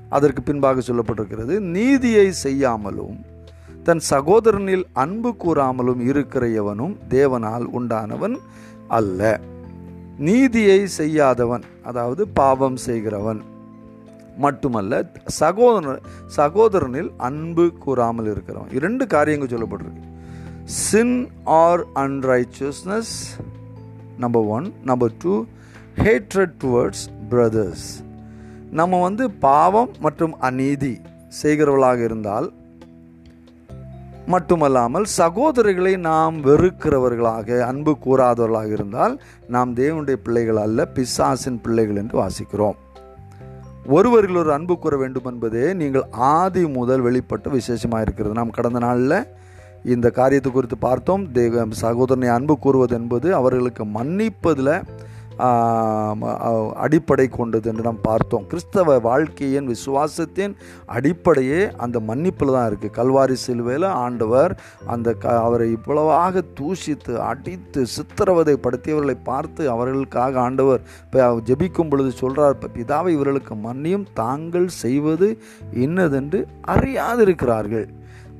அதற்கு 0.10 0.42
பின்பாக 0.42 0.82
சொல்லப்பட்டிருக்கிறது 0.88 1.56
நீதியை 1.76 2.28
செய்யாமலும் 2.44 3.18
தன் 3.84 4.02
சகோதரனில் 4.10 4.84
அன்பு 5.04 5.30
கூறாமலும் 5.44 6.02
இருக்கிற 6.10 6.44
எவனும் 6.62 6.96
தேவனால் 7.10 7.66
உண்டானவன் 7.78 8.36
அல்ல. 8.88 9.40
நீதியை 10.18 10.80
செய்யாதவன் 11.00 11.64
அதாவது 11.84 12.24
பாவம் 12.40 12.80
செய்கிறவன் 12.88 13.40
மட்டுமல்ல 14.38 15.12
சகோதரன் 15.26 16.02
சகோதரனில் 16.38 17.12
அன்பு 17.18 17.74
கூறாமல் 17.80 18.34
இருக்கிறவன். 18.34 18.74
இரண்டு 18.74 19.08
காரியங்கள் 19.08 19.58
சொல்லப்பட்டிருக்கு. 19.58 20.10
Sin 20.64 21.30
or 21.44 21.86
unrighteousness 21.96 23.14
number 24.18 24.44
one 24.44 24.74
number 24.84 25.12
two 25.20 25.46
hatred 25.96 26.54
towards 26.64 27.06
brothers 27.30 28.04
நம்ம 28.72 29.02
வந்து 29.02 29.32
பாவம் 29.32 29.90
மற்றும் 30.00 30.40
அநீதி 30.40 31.02
செய்கிறவர்களாக 31.44 32.04
இருந்தால் 32.04 32.54
மட்டுமல்லாமல் 34.28 35.06
சகோதரிகளை 35.18 35.98
நாம் 35.98 36.44
வெறுக்கிறவர்களாக 36.44 37.60
அன்பு 37.60 37.98
கூறாதவர்களாக 38.06 38.72
இருந்தால் 38.72 39.22
நாம் 39.48 39.76
தேவனுடைய 39.76 40.14
பிள்ளைகள் 40.14 40.56
அல்ல 40.56 40.86
பிசாசின் 40.86 41.62
பிள்ளைகள் 41.62 41.96
என்று 41.96 42.22
வாசிக்கிறோம். 42.22 42.76
ஒருவரில் 43.86 44.36
ஒரு 44.36 44.54
அன்பு 44.54 44.80
கூற 44.80 44.98
வேண்டும் 44.98 45.26
என்பதே 45.26 45.74
நீங்கள் 45.74 46.06
ஆதி 46.12 46.68
முதல் 46.68 47.04
வெளிப்பட்ட 47.04 47.50
விசேஷமாக 47.50 48.02
இருக்கிறது. 48.02 48.36
நாம் 48.36 48.50
கடந்த 48.50 48.80
நாளில் 48.80 49.26
இந்த 49.84 50.10
காரியத்தை 50.10 50.52
குறித்து 50.52 50.78
பார்த்தோம். 50.78 51.32
தேவ 51.32 51.66
சகோதரனை 51.70 52.30
அன்பு 52.30 52.58
கூறுவது 52.58 52.96
என்பது 52.96 53.36
அவர்களுக்கு 53.36 53.86
மன்னிப்பதில் 53.86 54.84
அடிப்படை 56.84 57.26
கொண்டது 57.38 57.70
என்று 57.72 57.84
நாம் 57.88 58.02
பார்த்தோம். 58.10 58.46
கிறிஸ்தவ 58.52 58.98
வாழ்க்கையின் 59.08 59.70
விசுவாசத்தின் 59.74 60.54
அடிப்படையே 60.98 61.62
அந்த 61.84 62.00
மன்னிப்பில் 62.10 62.54
தான் 62.56 62.68
இருக்குது 62.70 62.96
கல்வாரி 62.98 63.38
சிலுவையில் 63.46 63.88
ஆண்டவர் 64.06 64.54
அந்த 64.96 65.14
க 65.24 65.36
அவரை 65.46 65.68
இவ்வளவாக 65.78 66.44
தூஷித்து 66.60 67.16
அடித்து 67.30 67.84
சித்திரவதை 67.96 68.56
படுத்தியவர்களை 68.66 69.18
பார்த்து 69.32 69.64
அவர்களுக்காக 69.76 70.40
ஆண்டவர் 70.48 70.84
இப்போ 71.06 71.30
ஜெபிக்கும் 71.50 71.92
பொழுது 71.92 72.12
சொல்கிறார் 72.22 72.60
பிதாவை 72.78 73.12
இவர்களுக்கு 73.18 73.56
மன்னியும் 73.68 74.06
தாங்கள் 74.14 74.70
செய்வது 74.84 75.30
என்னதென்று 75.86 76.40
அறியாதிருக்கிறார்கள். 76.76 77.88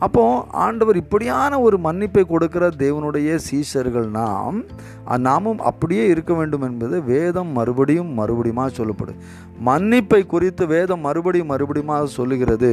அப்போ 0.02 0.24
ஆண்டவர் 0.66 0.96
இப்படியான 0.96 1.60
ஒரு 1.62 1.78
மன்னிப்பை 1.78 2.24
கொடுக்கிற 2.26 2.70
தேவனுடைய 2.78 3.40
சீஷர்கள் 3.50 4.08
நாம் 4.10 4.58
நாமும் 5.18 5.60
அப்படியே 5.60 6.08
இருக்க 6.08 6.34
வேண்டும் 6.34 6.62
என்பது 6.62 7.04
வேதம் 7.04 7.52
மறுபடியும் 7.52 8.12
மறுபடியுமா 8.20 8.66
சொல்லப்படும் 8.68 9.20
மன்னிப்பை 9.66 10.22
குறித்து 10.26 10.68
வேதம் 10.68 11.00
மறுபடியும் 11.00 11.50
மறுபடியுமா 11.50 12.04
சொல்லுகிறது? 12.04 12.72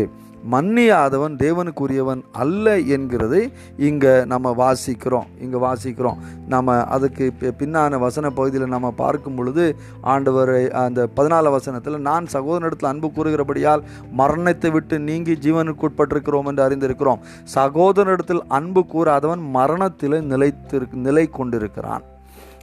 மன்னியாதவன் 0.50 1.36
தேவனுக்குரியவன் 1.36 2.22
அல்ல 2.32 2.78
என்கிறதை 2.78 3.52
இங்கே 3.76 4.24
நம்ம 4.24 4.50
வாசிக்கிறோம். 4.50 5.26
இங்கே 5.40 5.56
வாசிக்கிறோம். 5.56 6.16
நம்ம 6.48 6.84
அதுக்கு 6.84 7.32
பி- 7.40 7.52
பின்னான 7.58 7.98
வசன 7.98 8.30
பகுதியில் 8.30 8.68
நம்ம 8.68 8.90
பார்க்கும் 8.90 9.34
பொழுது 9.34 9.76
ஆண்டவரை 10.02 10.70
அந்த 10.70 11.08
பதினாலு 11.16 11.50
வசனத்தில் 11.50 12.00
நான் 12.00 12.26
சகோதரனிடத்தில் 12.32 12.86
அன்பு 12.86 13.06
கூறுகிறபடியால் 13.08 13.82
மரணத்தை 14.10 14.70
விட்டு 14.70 14.98
நீங்கி 14.98 15.32
ஜீவனுக்கு 15.32 15.88
உட்பட்டிருக்கிறோம் 15.88 16.46
என்று 16.46 16.68
அறிந்திருக்கிறோம். 16.68 17.18
சகோதரனிடத்தில் 17.54 18.40
அன்பு 18.48 18.84
கூறாதவன் 18.92 19.50
மரணத்தில் 19.50 20.12
நிலைத்திரு 20.12 20.92
நிலை 20.92 21.26
கொண்டிருக்கிறான். 21.26 22.02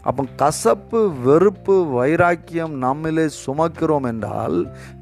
அப்போ 0.10 0.24
கசப்பு 0.42 1.00
வெறுப்பு 1.26 1.76
வைராக்கியம் 1.96 2.74
நம்மிலே 2.84 3.26
சுமக்கிறோம் 3.44 4.06
என்றால் 4.10 4.58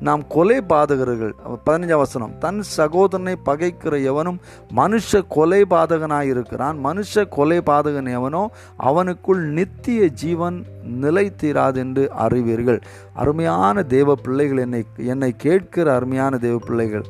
நாம் 0.07 0.21
கொலை 0.35 0.57
பாதகர்கள். 0.71 1.33
பதினஞ்சாம் 1.65 2.03
வசனம் 2.03 2.35
தன் 2.43 2.61
சகோதரனை 2.77 3.33
பகைக்கிற 3.49 3.93
எவனும் 4.11 4.39
மனுஷ 4.75 5.21
கொலை 5.35 5.61
பாதகனாக 5.73 6.31
இருக்கிறான். 6.33 6.77
மனுஷ 6.85 7.25
கொலை 7.37 7.59
பாதகன் 7.69 8.09
எவனோ 8.19 8.43
அவனுக்குள் 8.89 9.41
நித்திய 9.57 10.07
ஜீவன் 10.21 10.57
நிலைத்தீராது 11.03 11.81
என்று 11.85 12.05
அறிவீர்கள். 12.25 12.79
அருமையான 13.13 13.83
தேவ 13.95 14.15
பிள்ளைகள் 14.23 14.63
என்னை 14.65 14.81
என்னை 15.13 15.31
கேட்கிற 15.45 15.87
அருமையான 15.95 16.33
தேவ 16.47 16.55
பிள்ளைகள் 16.67 17.05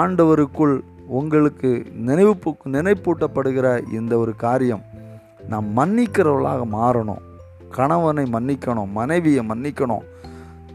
ஆண்டவருக்குள் 0.00 0.76
உங்களுக்கு 1.20 1.70
நினைவு 2.08 2.34
நினைப்பூட்டப்படுகிற 2.76 3.68
இந்த 3.98 4.12
ஒரு 4.18 4.34
காரியம் 4.46 4.86
நாம் 5.52 5.68
மன்னிக்கிறவர்களாக 5.76 6.62
மாறணும். 6.78 7.22
கணவனை 7.72 8.24
மன்னிக்கணும் 8.32 8.92
மனைவியை 8.92 9.46
மன்னிக்கணும் 9.46 10.04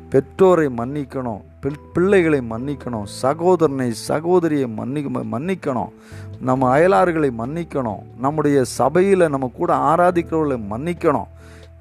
பெற்றோரை 0.10 0.68
மன்னிக்கணும் 0.68 1.42
பிள்- 1.62 1.92
பிள்ளைகளை 1.94 2.40
மன்னிக்கணும் 2.40 3.04
சகோதரனை 3.04 3.94
சகோதரியை 3.94 4.68
மன்னி 4.68 5.06
மன்னிக்கணும் 5.32 5.90
நம்ம 6.42 6.78
அயலார்களை 6.78 7.32
மன்னிக்கணும் 7.38 8.02
நம்முடைய 8.20 8.64
சபையில் 8.64 9.30
நம்ம 9.30 9.52
கூட 9.56 9.76
ஆராதிக்கிறவர்களை 9.76 10.60
மன்னிக்கணும். 10.70 11.28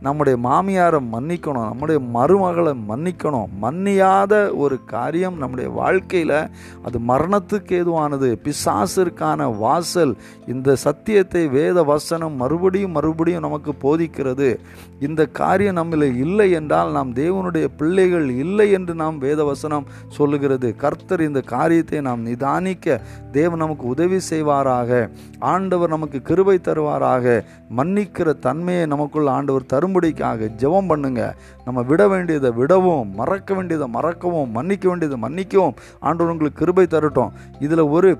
நம்முடைய 0.00 0.38
மாமியாரை 0.48 0.98
மன்னிக்கணும் 1.12 1.68
நம்முடைய 1.68 2.00
மருமகளை 2.14 2.72
மன்னிக்கணும். 2.88 3.46
மன்னியாத 3.62 4.56
ஒரு 4.56 4.84
காரியம் 4.84 5.38
நம்முடைய 5.38 5.70
வாழ்க்கையில் 5.70 6.48
அது 6.82 6.98
மரணத்துக்கு 7.08 7.72
ஏதுவானது. 7.80 8.28
பிசாசிற்கான 8.44 9.56
வாசல் 9.58 10.16
இந்த 10.46 10.76
சத்தியத்தை 10.76 11.48
வேத 11.48 11.82
வசனம் 11.82 12.34
மறுபடியும் 12.34 12.90
மறுபடியும் 12.90 13.40
நமக்கு 13.40 13.74
போதிக்கிறது. 13.82 14.58
இந்த 15.00 15.26
காரியம் 15.26 15.74
நம்மில் 15.74 16.16
இல்லை 16.16 16.50
என்றால் 16.50 16.92
நாம் 16.92 17.14
தேவனுடைய 17.14 17.68
பிள்ளைகள் 17.76 18.28
இல்லை 18.28 18.70
என்று 18.70 18.94
நாம் 18.94 19.18
வேத 19.18 19.44
வசனம் 19.44 19.86
சொல்லுகிறது. 20.08 20.76
கர்த்தர் 20.76 21.20
இந்த 21.20 21.40
காரியத்தை 21.40 22.00
நாம் 22.00 22.26
நிதானிக்க 22.26 23.00
தேவன் 23.32 23.58
நமக்கு 23.58 23.86
உதவி 23.86 24.18
செய்வாராக. 24.30 25.10
ஆண்டவர் 25.38 25.88
நமக்கு 25.88 26.22
கிருபை 26.22 26.58
தருவாராக. 26.62 27.44
மன்னிக்கிற 27.76 28.38
தன்மையை 28.38 28.86
நமக்குள் 28.86 29.26
ஆண்டவர் 29.26 29.72
வரும்படிக்காக 29.86 30.50
ஜெபம் 30.56 30.86
பண்ணுங்க. 30.86 31.34
நம்ம 31.64 31.82
விட 31.82 32.08
வேண்டியதை 32.08 32.50
விடவும் 32.50 33.14
மறக்க 33.14 33.54
வேண்டியதை 33.54 33.88
மறக்கவும் 33.88 34.50
மன்னிக்க 34.50 34.88
வேண்டியதை 34.88 35.18
மன்னிக்கவும். 35.20 35.74
ஆண்டவர் 36.00 36.32
உங்களுக்கு 36.32 36.58
கிருபை 36.58 36.86
தரட்டும். 36.86 37.32
இதில் 37.60 37.78
ஒரு 37.78 38.18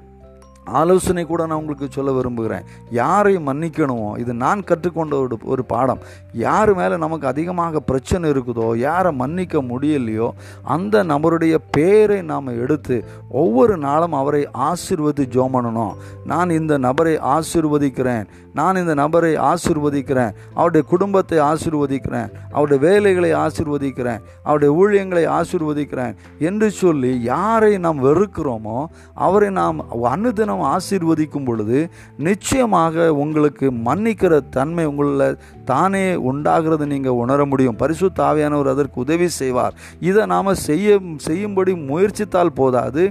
ஆலோசனை 0.66 1.24
கூட 1.24 1.46
நான் 1.46 1.58
உங்களுக்கு 1.58 1.86
சொல்ல 1.90 2.12
விரும்புகிறேன். 2.12 2.62
யாரை 2.90 3.36
மன்னிக்கணுமோ 3.36 4.18
இது 4.18 4.34
நான் 4.34 4.64
கற்றுக்கொண்ட 4.64 5.20
ஒரு 5.20 5.38
ஒரு 5.44 5.64
பாடம். 5.64 5.98
யார் 6.32 6.74
மேலே 6.74 6.96
நமக்கு 6.96 7.26
அதிகமாக 7.26 7.80
பிரச்சனை 7.80 8.30
இருக்குதோ 8.30 8.76
யாரை 8.76 9.12
மன்னிக்க 9.12 9.62
முடியலையோ 9.62 10.28
அந்த 10.62 11.04
நபருடைய 11.04 11.56
பேரை 11.70 12.22
நாம் 12.22 12.60
எடுத்து 12.60 13.04
ஒவ்வொரு 13.28 13.76
நாளும் 13.76 14.12
அவரை 14.12 14.48
ஆசிர்வதி 14.58 15.24
ஜோம் 15.36 15.54
பண்ணணும். 15.54 15.94
நான் 16.24 16.50
இந்த 16.50 16.78
நபரை 16.78 17.18
ஆசிர்வதிக்கிறேன். 17.18 18.24
நான் 18.54 18.76
இந்த 18.76 18.94
நபரை 18.94 19.36
ஆசிர்வதிக்கிறேன். 19.36 20.34
அவருடைய 20.54 20.86
குடும்பத்தை 20.88 21.38
ஆசிர்வதிக்கிறேன். 21.38 22.30
அவருடைய 22.50 22.92
வேலைகளை 22.92 23.32
ஆசிர்வதிக்கிறேன். 23.32 24.20
அவருடைய 24.42 24.70
ஊழியங்களை 24.82 25.40
ஆசிர்வதிக்கிறேன். 25.40 26.14
என்று 26.38 26.70
சொல்லி 26.70 27.20
யாரை 27.22 27.78
நாம் 27.78 28.04
வெறுக்கிறோமோ 28.04 28.84
அவரை 29.14 29.50
நாம் 29.50 29.84
அனுதினம் 30.02 30.55
ஆசீர்வதிக்கும் 30.64 31.44
பொழுது 31.44 31.78
நிச்சயமாக 32.18 33.14
உங்களுக்கு 33.14 33.72
மன்னிக்கிற 33.84 34.40
தன்மை 34.48 34.84
உங்களில் 34.86 35.38
தானே 35.72 36.04
உண்டாகிறது 36.30 36.84
நீங்கள் 36.92 37.18
உணர 37.22 37.40
முடியும். 37.50 37.78
பரிசு 37.82 38.08
தாவியானவர் 38.20 38.72
அதற்கு 38.74 38.98
உதவி 39.04 39.28
செய்வார். 39.40 39.74
இதை 40.08 40.22
நாம் 40.32 40.50
செய்ய 40.68 40.98
செய்யும்படி 41.26 41.72
முயற்சித்தால் 41.90 42.52
போதாது 42.60 43.04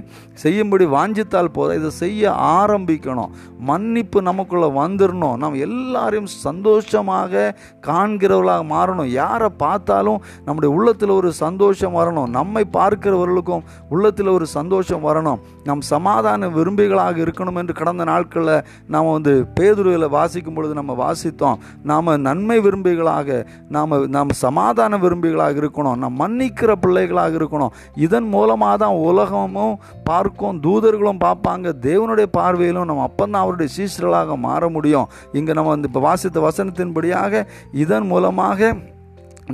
செய்யும்படி 0.44 0.84
வாஞ்சித்தால் 0.96 1.54
போதா 1.56 1.74
இதை 1.80 1.90
செய்ய 2.02 2.32
ஆரம்பிக்கணும். 2.58 3.32
மன்னிப்பு 3.70 4.18
நமக்குள்ளே 4.28 4.68
வந்துடணும் 4.80 5.38
நாம் 5.42 5.60
எல்லாரையும் 5.66 6.30
சந்தோஷமாக 6.46 7.52
காண்கிறவர்களாக 7.88 8.64
மாறணும். 8.74 9.10
யாரை 9.20 9.50
பார்த்தாலும் 9.64 10.22
நம்முடைய 10.46 10.70
உள்ளத்தில் 10.78 11.16
ஒரு 11.18 11.30
சந்தோஷம் 11.42 11.96
வரணும். 12.00 12.30
நம்மை 12.38 12.64
பார்க்கிறவர்களுக்கும் 12.78 13.64
உள்ளத்தில் 13.94 14.34
ஒரு 14.36 14.46
சந்தோஷம் 14.56 15.04
வரணும். 15.08 15.40
நம் 15.68 15.82
சமாதான 15.92 16.48
விரும்பிகளாக 16.56 17.16
இருக்கணும் 17.24 17.58
என்று 17.60 17.74
கடந்த 17.80 18.02
நாட்களில் 18.12 18.54
நாம் 18.94 19.12
வந்து 19.16 19.32
பேதுருவில் 19.58 20.14
வாசிக்கும் 20.18 20.56
பொழுது 20.56 20.74
நம்ம 20.80 20.92
வாசித்தோம். 21.04 21.60
நாம் 21.90 22.10
நன்மை 22.26 22.45
விரும்பிகளாக 22.48 23.46
நாம் 23.68 24.08
நாம் 24.08 24.28
சமாதான 24.28 24.96
விரும்பிகளாக 24.96 25.60
இருக்கணும். 25.62 25.96
நாம் 25.96 26.20
மன்னிக்கிற 26.20 26.72
பிள்ளைகளாக 26.80 27.36
இருக்கணும். 27.36 27.72
இதன் 27.94 28.28
மூலமாக 28.28 28.76
தான் 28.76 28.94
உலகமும் 28.94 29.78
பார்க்கும் 30.04 30.60
தூதர்களும் 30.62 31.22
பார்ப்பாங்க. 31.26 31.72
தேவனுடைய 31.82 32.26
பார்வையிலும் 32.38 32.84
நம்ம 32.84 33.10
அப்பந்தான் 33.10 33.44
அவருடைய 33.44 33.72
சீசர்களாக 33.76 34.38
மாற 34.38 34.68
முடியும். 34.68 35.06
இங்கே 35.32 35.52
நம்ம 35.52 35.70
வந்து 35.70 35.88
இப்போ 35.88 36.00
வாசித்த 36.00 36.48
வசனத்தின்படியாக 36.48 37.46
இதன் 37.72 38.06
மூலமாக 38.06 38.76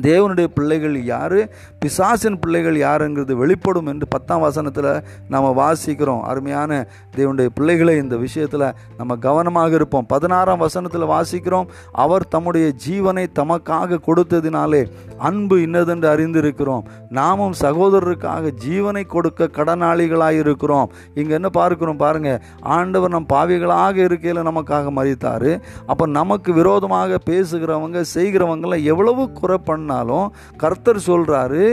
தேவனுடைய 0.00 0.46
பிள்ளைகள் 0.46 1.04
யார்? 1.04 1.48
பிசாசின் 1.78 2.38
பிள்ளைகள் 2.38 2.74
யாருங்கிறது 2.74 3.32
வெளிப்படும் 3.32 3.86
என்று 3.86 4.06
பத்தாம் 4.06 4.40
வசனத்தில் 4.40 5.02
நம்ம 5.28 5.52
வாசிக்கிறோம். 5.62 6.22
அருமையான 6.22 6.88
தேவனுடைய 7.16 7.46
பிள்ளைகளை 7.46 7.96
இந்த 7.96 8.16
விஷயத்தில் 8.16 8.66
நம்ம 8.96 9.16
கவனமாக 9.16 9.74
இருப்போம். 9.74 10.06
பதினாறாம் 10.06 10.58
வசனத்தில் 10.58 11.02
வாசிக்கிறோம். 11.02 11.68
அவர் 11.92 12.28
தம்முடைய 12.28 12.72
ஜீவனை 12.86 13.26
தமக்காக 13.40 14.00
கொடுத்ததினாலே 14.06 14.90
அன்பு 15.18 15.60
இன்னதென்று 15.62 16.08
அறிந்திருக்கிறோம். 16.14 16.84
நாமும் 17.08 17.52
சகோதரருக்காக 17.52 18.50
ஜீவனை 18.66 19.06
கொடுக்க 19.06 19.50
கடனாளிகளாக 19.52 20.30
இருக்கிறோம் 20.32 20.90
இங்கே 21.14 21.34
என்ன 21.34 21.48
பார்க்கிறோம் 21.48 21.96
பாருங்கள் 21.96 22.40
ஆண்டவர் 22.60 23.10
நம் 23.10 23.26
பாவிகளாக 23.26 23.96
இருக்கையில் 23.96 24.42
நமக்காக 24.42 24.90
மறித்தார் 24.90 25.60
அப்போ 25.86 26.06
நமக்கு 26.06 26.52
விரோதமாக 26.52 27.18
பேசுகிறவங்க 27.30 28.02
செய்கிறவங்களாம் 28.14 28.82
எவ்வளவு 28.82 29.32
குறை 29.32 29.58
பண்ணாலும் 29.82 30.26
கர்த்தர் 30.64 31.06
சொல்கிறாரு 31.10 31.64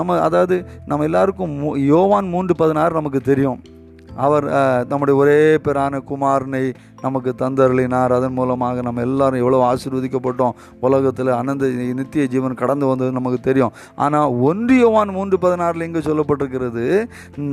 நம்ம 0.00 0.20
அதாவது 0.26 0.58
நம்ம 0.90 1.06
எல்லாருக்கும் 1.12 1.56
யோவான் 1.94 2.34
மூன்று 2.34 2.54
பதினாறு 2.60 3.00
நமக்கு 3.00 3.22
தெரியும். 3.30 3.62
அவர் 4.24 4.44
நம்முடைய 4.90 5.14
ஒரே 5.22 5.40
பேரான 5.64 5.98
குமாரனை 6.10 6.62
நமக்கு 7.02 7.30
தந்தருளினார். 7.40 8.12
அதன் 8.18 8.36
மூலமாக 8.36 8.82
நம்ம 8.86 9.02
எல்லாரும் 9.06 9.42
எவ்வளோ 9.42 9.58
ஆசீர்வதிக்கப்பட்டோம். 9.70 10.54
உலகத்தில் 10.86 11.30
அனந்த 11.38 11.66
நித்திய 11.98 12.24
ஜீவன் 12.34 12.54
கடந்து 12.60 12.86
வந்தது 12.90 13.16
நமக்கு 13.18 13.40
தெரியும். 13.48 13.74
ஆனால் 14.04 14.36
ஒன்று 14.50 14.76
யோவான் 14.82 15.12
மூன்று 15.16 15.38
பதினாறில் 15.42 15.86
இங்கே 15.88 16.02
சொல்லப்பட்டிருக்கிறது 16.06 16.86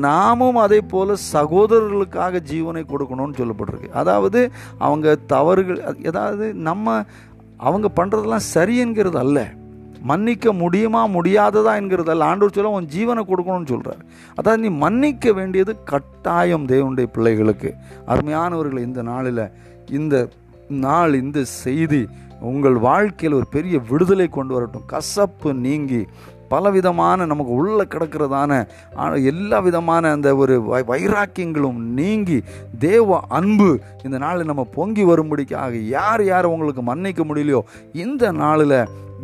நாமும் 0.05 0.59
அதே 0.65 0.79
போல் 0.93 1.13
சகோதரர்களுக்காக 1.33 2.41
ஜீவனை 2.51 2.83
கொடுக்கணும்னு 2.93 3.39
சொல்லப்பட்டிருக்கு. 3.41 3.91
அதாவது 4.03 4.41
அவங்க 4.87 5.17
தவறுகள் 5.33 5.81
ஏதாவது 6.11 6.47
நம்ம 6.69 6.95
அவங்க 7.67 7.89
பண்ணுறதெல்லாம் 7.99 8.49
சரி 8.53 8.77
என்கிறது 8.85 9.19
அல்ல. 9.25 9.39
மன்னிக்க 10.03 10.53
முடியுமா 10.53 11.07
முடியாததா 11.07 11.73
என்கிறதல்ல. 11.79 12.23
ஆண்டவர் 12.23 12.53
சொல்ல 12.53 12.69
உன் 12.69 12.87
ஜீவனை 12.97 13.23
கொடுக்கணும்னு 13.23 13.67
சொல்கிறார் 13.67 14.05
அதாவது 14.35 14.69
நீ 14.69 14.75
மன்னிக்க 14.77 15.33
வேண்டியது 15.33 15.83
கட்டாயம் 15.83 16.67
தேவனுடைய 16.67 17.03
பிள்ளைகளுக்கு. 17.03 17.73
அருமையானவர்கள் 18.07 18.77
இந்த 18.77 19.01
நாளில் 19.01 19.51
இந்த 19.91 20.27
நாள் 20.69 21.13
இந்த 21.13 21.43
செய்தி 21.43 22.07
உங்கள் 22.39 22.73
வாழ்க்கையில் 22.73 23.37
ஒரு 23.37 23.47
பெரிய 23.51 23.81
விடுதலை 23.89 24.27
கொண்டு 24.27 24.53
வரட்டும். 24.53 24.81
கசப்பு 24.85 25.53
நீங்கி 25.53 26.05
பலவிதமான 26.47 27.25
நமக்கு 27.25 27.51
உள்ளே 27.51 27.83
கிடக்கிறதான 27.83 28.67
எல்லா 29.23 29.59
விதமான 29.59 30.11
அந்த 30.11 30.35
ஒரு 30.35 30.61
வை- 30.61 30.85
வைராக்கியங்களும் 30.87 31.77
நீங்கி 31.77 32.43
தேவ 32.79 33.19
அன்பு 33.29 33.79
இந்த 34.03 34.17
நாளில் 34.17 34.45
நம்ம 34.45 34.63
பொங்கி 34.63 35.03
வரும்படிக்காக 35.03 35.71
யார் 35.71 36.23
யார் 36.23 36.45
உங்களுக்கு 36.45 36.81
மன்னிக்க 36.81 37.23
முடியலையோ 37.23 37.61
இந்த 37.93 38.31
நாளில் 38.31 38.77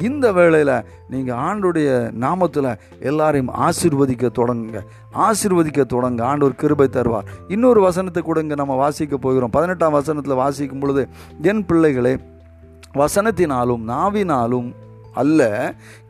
இந்த 0.04 0.32
வேளையில் 0.32 0.74
நீங்கள் 1.10 1.40
ஆண்டுடைய 1.48 1.90
நாமத்தில் 2.24 2.70
எல்லாரையும் 3.10 3.52
ஆசிர்வதிக்க 3.66 4.32
தொடங்குங்க. 4.40 4.82
ஆசிர்வதிக்க 5.28 5.86
தொடங்க. 5.96 6.26
ஆண்டவர் 6.26 6.60
கிருபை 6.64 6.88
தருவார். 6.98 7.30
இன்னொரு 7.48 7.82
வசனத்தை 7.82 8.24
கூட 8.24 8.40
இங்கே 8.42 8.56
நம்ம 8.56 8.76
வாசிக்க 8.76 9.18
போகிறோம். 9.18 9.50
பதினெட்டாம் 9.50 9.98
வசனத்தில் 10.00 10.42
வாசிக்கும் 10.44 10.80
பொழுது 10.80 11.04
என் 11.42 11.66
பிள்ளைகளே 11.66 12.14
வசனத்தினாலும் 13.02 13.84
நாவினாலும் 13.94 14.70
அல்ல 15.14 15.42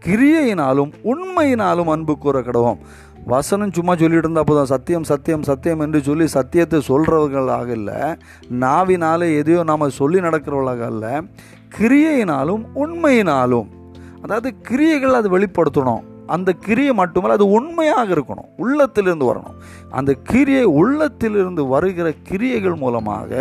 கிரியையினாலும் 0.06 0.92
உண்மையினாலும் 1.12 1.92
அன்பு 1.94 2.18
கூற 2.18 2.40
கடவோம் 2.40 2.82
வசனம் 3.26 3.74
சும்மா 3.78 3.94
சொல்லிட்டு 3.96 4.26
இருந்தால் 4.26 4.48
போதும். 4.50 4.70
சத்தியம் 4.74 5.08
சத்தியம் 5.10 5.44
சத்தியம் 5.44 5.80
என்று 5.80 6.00
சொல்லி 6.04 6.26
சத்தியத்தை 6.28 6.80
சொல்கிறவர்களாக 6.88 7.68
இல்லை. 7.80 7.98
நாவினாலே 8.64 9.28
எதையோ 9.40 9.64
நாம் 9.64 9.98
சொல்லி 9.98 10.20
நடக்கிறவர்களாக 10.20 10.86
அல்ல. 10.92 11.06
கிரியையினாலும் 11.78 12.64
உண்மையினாலும் 12.84 13.68
அதாவது 14.22 14.62
கிரியைகள் 14.62 15.14
அது 15.14 15.40
வெளிப்படுத்தணும். 15.40 16.04
அந்த 16.36 16.50
கிரியை 16.66 16.94
மட்டுமல்ல 17.02 17.38
அது 17.40 17.48
உண்மையாக 17.58 18.08
இருக்கணும். 18.16 18.50
உள்ளத்திலிருந்து 18.64 19.28
வரணும். 19.30 19.58
அந்த 19.98 20.12
கிரியை 20.30 20.66
உள்ளத்திலிருந்து 20.80 21.64
வருகிற 21.74 22.08
கிரியைகள் 22.30 22.76
மூலமாக 22.84 23.32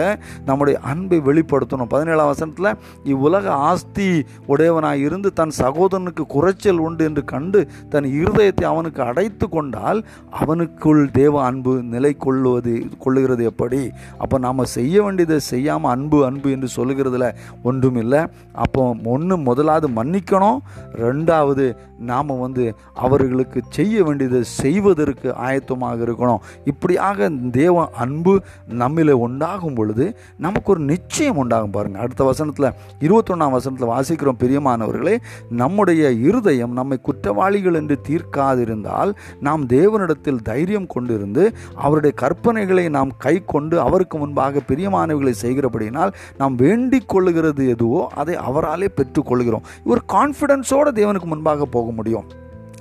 நம்முடைய 0.49 0.77
அன்பை 0.91 1.19
வெளிப்படுத்தணும். 1.29 1.91
பதினேழாம் 1.95 2.31
வசனத்தில் 2.33 2.71
இவ்வுலக 3.13 3.47
ஆஸ்தி 3.71 4.09
உடையவனாக 4.53 5.05
இருந்து 5.07 5.31
தன் 5.41 5.55
சகோதரனுக்கு 5.63 6.25
குறைச்சல் 6.35 6.83
உண்டு 6.87 7.03
என்று 7.05 7.25
கண்டு 7.33 7.61
தன் 7.95 8.09
இருதயத்தை 8.21 8.65
அவனுக்கு 8.73 9.03
அடைத்து 9.11 9.49
கொண்டால் 9.49 10.01
அவனுக்குள் 10.43 11.03
தேவ 11.21 11.35
அன்பு 11.49 11.75
நிலை 11.95 12.13
கொள்ளுவது 12.27 12.75
கொள்ளுகிறது 13.05 13.45
எப்படி? 13.53 13.83
அப்போ 14.23 14.39
நாம் 14.47 14.65
செய்ய 14.77 15.03
வேண்டியதை 15.03 15.39
செய்யாமல் 15.53 15.95
அன்பு 15.97 16.21
அன்பு 16.29 16.49
என்று 16.57 16.69
சொல்லுகிறதுல 16.77 17.27
ஒன்றும் 17.63 18.01
இல்லை 18.05 18.23
அப்போ 18.65 18.83
ஒன்று 19.17 19.37
முதலாவது 19.49 19.89
மன்னிக்கணும். 20.01 20.59
ரெண்டாவது 21.05 21.67
நாம் 22.11 22.33
வந்து 22.43 22.65
அவர்களுக்கு 22.95 23.61
செய்ய 23.69 24.05
வேண்டியதை 24.05 24.43
செய்வதற்கு 24.43 25.29
ஆயத்தமாக 25.49 26.07
இருக்கணும். 26.07 26.41
இப்படியாக 26.65 27.29
தேவ 27.29 27.89
அன்பு 28.05 28.35
நம்மில் 28.83 29.13
உண்டாகும் 29.25 29.75
பொழுது 29.75 30.07
நமக்கு 30.39 30.73
ஒரு 30.73 30.81
நிச்சயம் 30.81 31.37
உண்டாகும் 31.37 31.71
பாருங்கள் 31.71 32.03
அடுத்த 32.03 32.25
வசனத்தில் 32.25 32.69
இருபத்தொன்னாம் 33.07 33.57
வசனத்தில் 33.57 33.93
வாசிக்கிறோம் 33.95 34.41
பிரியமானவர்களே 34.45 35.17
நம்முடைய 35.51 36.11
இருதயம் 36.13 36.73
நம்மை 36.73 36.99
குற்றவாளிகள் 37.01 37.75
என்று 37.75 37.99
தீர்க்காதிருந்தால் 38.09 39.13
நாம் 39.41 39.67
தேவனிடத்தில் 39.67 40.43
தைரியம் 40.43 40.91
கொண்டிருந்து 40.95 41.45
அவருடைய 41.75 42.15
கற்பனைகளை 42.23 42.89
நாம் 42.89 43.17
கை 43.19 43.45
கொண்டு 43.47 43.81
அவருக்கு 43.81 44.19
முன்பாக 44.19 44.61
பிரியமானவர்களை 44.69 45.35
செய்கிறபடினால் 45.43 46.13
நாம் 46.39 46.55
வேண்டிக் 46.55 47.11
கொள்ளுகிறது 47.15 47.69
எதுவோ 47.69 48.03
அதை 48.15 48.37
அவராலே 48.51 48.89
பெற்றுக்கொள்கிறோம் 48.97 49.67
ஒரு 49.85 50.03
கான்ஃபிடென்ஸோடு 50.13 50.93
தேவனுக்கு 51.01 51.25
முன்பாக 51.25 51.65
போக 51.65 51.91
முடியும். 51.91 52.29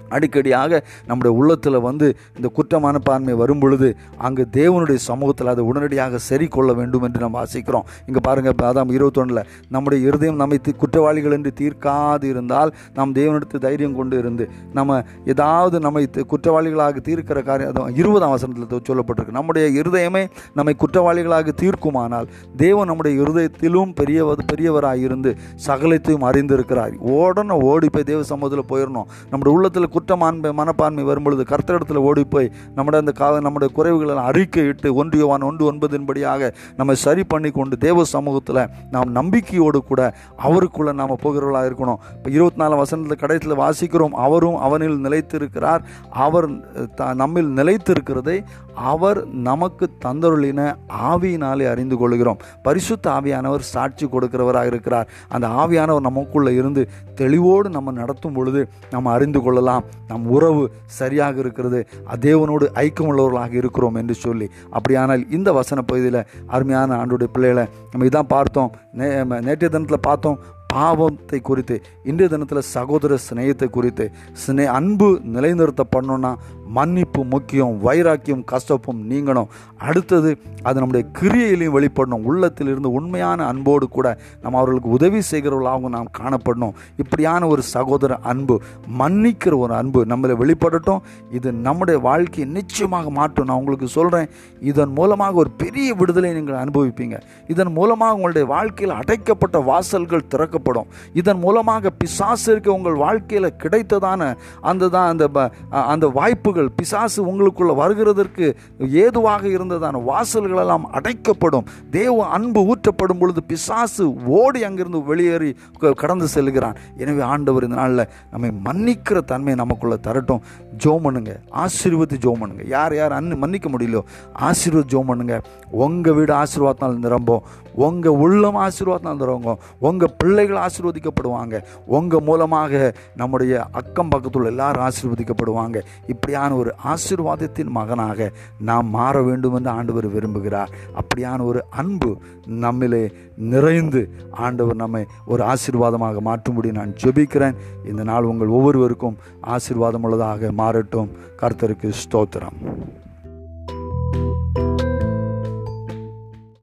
அடிக்கடியாக 0.10 0.82
நம்முடைய 1.06 1.32
உள்ளத்தில் 1.40 1.80
வந்து 1.80 2.08
இந்த 2.36 2.48
குற்ற 2.48 2.80
மனப்பான்மை 2.80 3.34
வரும் 3.34 3.60
பொழுது 3.60 3.90
அங்கு 4.18 4.46
தேவனுடைய 4.52 5.00
சமூகத்தில் 5.10 5.52
அதை 5.54 5.64
உடனடியாக 5.64 6.22
சரி 6.30 6.48
கொள்ள 6.48 6.74
வேண்டும் 6.74 7.06
என்று 7.08 7.20
நம்ம 7.20 7.44
வாசிக்கிறோம் 7.44 7.86
இங்கே 8.06 8.24
பாருங்கள் 8.28 8.58
பாதாம் 8.64 8.94
இருபத்தொன்னில் 8.98 9.44
நம்முடைய 9.70 10.00
இருதயம் 10.08 10.42
நம்மை 10.44 10.60
குற்றவாளிகள் 10.84 11.36
என்று 11.38 11.54
தீர்க்காது 11.62 12.26
இருந்தால் 12.34 12.74
நாம் 12.94 13.16
தேவனிடத்து 13.16 13.58
தைரியம் 13.60 13.96
கொண்டு 13.96 14.16
இருந்து 14.18 14.46
நம்ம 14.74 15.00
ஏதாவது 15.26 15.80
நம்மை 15.80 16.04
குற்றவாளிகளாக 16.34 17.02
தீர்க்கிற 17.08 17.40
காரியம் 17.44 17.72
அதான் 17.72 17.98
இருபதாம் 18.02 18.34
வசனத்தில் 18.36 18.86
சொல்லப்பட்டிருக்கு. 18.90 19.38
நம்முடைய 19.38 19.66
இருதயமே 19.82 20.24
நம்மை 20.54 20.74
குற்றவாளிகளாக 20.84 21.54
தீர்க்குமானால் 21.62 22.28
தேவன் 22.58 22.90
நம்முடைய 22.90 23.14
இருதயத்திலும் 23.24 23.92
பெரியவர் 24.00 24.44
பெரியவராக 24.52 25.04
இருந்து 25.08 25.32
சகலத்தையும் 25.68 26.26
அறிந்திருக்கிறார். 26.30 26.94
உடனே 27.16 27.56
ஓடி 27.70 27.90
போய் 27.90 28.08
தேவ 28.12 28.22
சமூகத்தில் 28.32 28.70
போயிடணும் 28.72 29.08
நம்முடைய 29.32 29.54
உள்ளத்தில் 29.58 29.90
குற்றமான்மை 29.98 30.54
மனப்பான்மை 30.54 31.04
வரும்பொழுது 31.04 31.44
கர்த்தரிடத்தில் 31.44 31.96
ஓடி 31.96 32.24
போய் 32.24 32.52
நம்முடைய 32.76 33.06
அந்த 33.08 33.12
கா 33.12 33.40
நம்முடைய 33.40 33.74
குறைவுகளை 33.78 34.18
அறிக்கையிட்டு 34.18 34.94
ஒன்றியவான் 34.94 35.44
ஒன்று 35.44 35.72
ஒன்பதின்படியாக 35.72 36.54
நம்ம 36.78 36.94
சரி 36.94 37.24
பண்ணி 37.24 37.50
கொண்டு 37.50 37.78
தேவ 37.78 38.04
சமூகத்தில் 38.04 38.68
நாம் 38.92 39.12
நம்பிக்கையோடு 39.12 39.84
கூட 39.84 40.14
அவருக்குள்ளே 40.38 40.92
நாம் 40.92 41.18
போகிறவர்களாக 41.24 41.68
இருக்கணும். 41.68 41.96
இப்போ 42.16 42.30
இருபத்தி 42.30 42.60
நாலு 42.62 42.76
வசனத்தில் 42.76 43.18
கடைசியில் 43.18 43.58
வாசிக்கிறோம். 43.58 44.10
அவரும் 44.10 44.56
அவனில் 44.56 45.06
நிலைத்திருக்கிறார். 45.06 45.80
அவர் 46.10 46.50
த- 46.96 47.14
நம்மில் 47.14 47.54
நிலைத்திருக்கிறதை 47.56 48.44
அவர் 48.78 49.26
நமக்கு 49.28 49.90
தந்தருளின 50.06 50.76
ஆவியினாலே 51.04 51.70
அறிந்து 51.70 51.98
கொள்கிறோம். 51.98 52.38
பரிசுத்த 52.64 53.10
ஆவியானவர் 53.12 53.60
சாட்சி 53.60 54.06
கொடுக்கிறவராக 54.06 54.66
இருக்கிறார். 54.66 55.08
அந்த 55.28 55.48
ஆவியானவர் 55.48 56.00
நமக்குள்ளே 56.00 56.54
இருந்து 56.54 56.90
தெளிவோடு 57.16 57.70
நம்ம 57.70 57.92
நடத்தும் 57.92 58.34
பொழுது 58.34 58.70
நம்ம 58.92 59.12
அறிந்து 59.12 59.42
கொள்ளலாம். 59.42 59.84
நம் 60.08 60.26
உறவு 60.26 60.72
சரியாக 60.86 61.40
இருக்கிறது. 61.40 61.88
தேவனோடு 62.20 62.68
ஐக்கியமுள்ளவர்களாக 62.74 63.54
இருக்கிறோம் 63.54 63.96
என்று 63.96 64.14
சொல்லி. 64.14 64.50
அப்படியானால் 64.70 65.30
இந்த 65.30 65.54
வசன 65.54 65.82
பகுதியில் 65.82 66.24
அருமையான 66.48 67.06
ஆண்டுடைய 67.06 67.24
பிள்ளைகளை 67.24 67.70
நம்ம 67.92 68.08
இதான் 68.08 68.28
பார்த்தோம். 68.28 68.72
நே 68.92 69.08
நேற்றைய 69.24 69.56
தினத்தில் 69.56 70.00
பார்த்தோம். 70.02 70.40
பாவத்தை 70.68 71.40
குறித்து 71.40 71.82
இன்றைய 72.04 72.28
தினத்தில் 72.28 72.62
சகோதர 72.62 73.18
சிநேகத்தை 73.30 73.70
குறித்து 73.70 74.12
சினே 74.48 74.66
அன்பு 74.66 75.22
நிலைநிறுத்தப்படணும்னா 75.34 76.36
மன்னிப்பு 76.68 77.24
முக்கியம் 77.24 77.78
வைராக்கியம் 77.82 78.44
கஷ்டப்பும் 78.52 79.02
நீங்கணும். 79.10 79.48
அடுத்தது 79.78 80.38
அது 80.64 80.80
நம்முடைய 80.80 81.10
கிரியையிலையும் 81.20 81.76
வெளிப்படணும். 81.78 82.24
உள்ளத்தில் 82.24 82.68
இருந்து 82.68 82.92
உண்மையான 82.92 83.46
அன்போடு 83.46 83.90
கூட 83.90 84.20
நம்ம 84.42 84.58
அவர்களுக்கு 84.58 84.90
உதவி 84.90 85.22
செய்கிறவர்களாகவும் 85.32 85.96
நாம் 85.98 86.12
காணப்படணும். 86.20 86.74
இப்படியான 86.98 87.48
ஒரு 87.48 87.62
சகோதர 87.62 88.18
அன்பு 88.18 88.62
மன்னிக்கிற 89.00 89.58
ஒரு 89.58 89.74
அன்பு 89.74 90.06
நம்மளை 90.06 90.36
வெளிப்படட்டும். 90.44 91.00
இது 91.32 91.52
நம்முடைய 91.52 92.00
வாழ்க்கையை 92.00 92.54
நிச்சயமாக 92.54 93.10
மாற்றும். 93.10 93.46
நான் 93.46 93.58
உங்களுக்கு 93.58 93.88
சொல்கிறேன் 93.88 94.30
இதன் 94.60 94.92
மூலமாக 94.92 95.34
ஒரு 95.34 95.52
பெரிய 95.52 95.94
விடுதலை 95.94 96.34
நீங்கள் 96.34 96.64
அனுபவிப்பீங்க. 96.64 97.22
இதன் 97.48 97.72
மூலமாக 97.72 98.14
உங்களுடைய 98.14 98.48
வாழ்க்கையில் 98.48 98.96
அடைக்கப்பட்ட 98.96 99.60
வாசல்கள் 99.60 100.28
திறக்கப்படும் 100.58 100.86
இதன் 101.14 101.40
மூலமாக 101.40 101.90
பிசாசிற்கு 101.90 102.68
உங்கள் 102.68 102.94
வாழ்க்கையில் 102.94 103.54
கிடைத்ததான 103.64 104.36
அந்த 104.62 104.88
தான் 104.88 105.18
அந்த 105.18 105.52
அந்த 105.70 106.08
வாய்ப்புகள் 106.08 106.72
பிசாசு 106.76 107.26
உங்களுக்குள்ள 107.26 107.76
வருகிறதற்கு 107.76 108.56
ஏதுவாக 108.90 109.48
இருந்ததான 109.48 110.04
வாசல்கள் 110.04 110.58
எல்லாம் 110.58 110.90
அடைக்கப்படும். 110.94 111.66
தேவ 111.92 112.26
அன்பு 112.26 112.76
ஊற்றப்படும் 112.76 113.20
பொழுது 113.20 113.44
பிசாசு 113.44 114.14
ஓடி 114.26 114.64
அங்கிருந்து 114.64 115.04
வெளியேறி 115.04 115.56
க- 115.80 115.92
கடந்து 115.92 116.28
செல்கிறான். 116.28 116.76
எனவே 116.98 117.22
ஆண்டவர் 117.22 117.64
இந்த 117.64 117.76
நாளில் 117.76 118.08
நம்மை 118.32 118.50
மன்னிக்கிற 118.50 119.22
தன்மையை 119.22 119.56
நமக்குள்ளே 119.56 119.96
தரட்டும். 119.96 120.40
ஜோம் 120.84 121.02
பண்ணுங்க. 121.02 121.40
ஆசீர்வதி 121.52 122.18
ஜோம் 122.18 122.40
பண்ணுங்க. 122.40 122.64
யார் 122.66 122.96
யார் 122.96 123.12
அன்னு 123.12 123.38
மன்னிக்க 123.38 123.70
முடியலையோ 123.70 124.02
ஆசீர்வதி 124.40 124.84
ஜோம் 124.90 125.06
பண்ணுங்க. 125.06 125.42
உங்கள் 125.72 126.14
வீடு 126.14 126.34
ஆசீர்வாதத்தால் 126.34 126.98
நிரம்பும். 126.98 127.44
உங்கள் 127.78 128.20
உள்ளம் 128.26 128.56
ஆசீர்வாதம் 128.56 129.08
தந்துடுவாங்க 129.08 129.56
உங்கள் 129.80 130.14
பிள்ளைகள் 130.18 130.62
ஆசீர்வதிக்கப்படுவாங்க. 130.66 131.56
உங்கள் 131.86 132.20
மூலமாக 132.20 132.94
நம்முடைய 133.16 133.54
அக்கம் 133.72 134.10
பக்கத்தில் 134.10 134.50
எல்லாரும் 134.52 134.86
ஆசீர்வதிக்கப்படுவாங்க. 134.88 135.78
இப்படியான 136.08 136.56
ஒரு 136.56 136.74
ஆசீர்வாதத்தின் 136.86 137.72
மகனாக 137.78 138.30
நாம் 138.60 138.90
மாற 138.90 139.22
வேண்டும் 139.22 139.54
என்று 139.54 139.70
ஆண்டவர் 139.70 140.08
விரும்புகிறார். 140.16 140.74
அப்படியான 141.02 141.40
ஒரு 141.44 141.64
அன்பு 141.70 142.12
நம்மிலே 142.48 143.04
நிறைந்து 143.38 144.02
ஆண்டவர் 144.32 144.76
நம்மை 144.76 145.06
ஒரு 145.26 145.44
ஆசீர்வாதமாக 145.44 146.24
மாற்றும்படி 146.30 146.72
நான் 146.72 146.96
ஜெபிக்கிறேன். 147.04 147.58
இந்த 147.86 148.04
நாள் 148.04 148.30
உங்கள் 148.34 148.56
ஒவ்வொருவருக்கும் 148.58 149.18
ஆசீர்வாதம் 149.56 150.04
உள்ளதாக 150.04 150.52
மாறட்டும். 150.58 151.12
கர்த்தருக்கு 151.42 151.92
ஸ்தோத்திரம். 152.04 152.58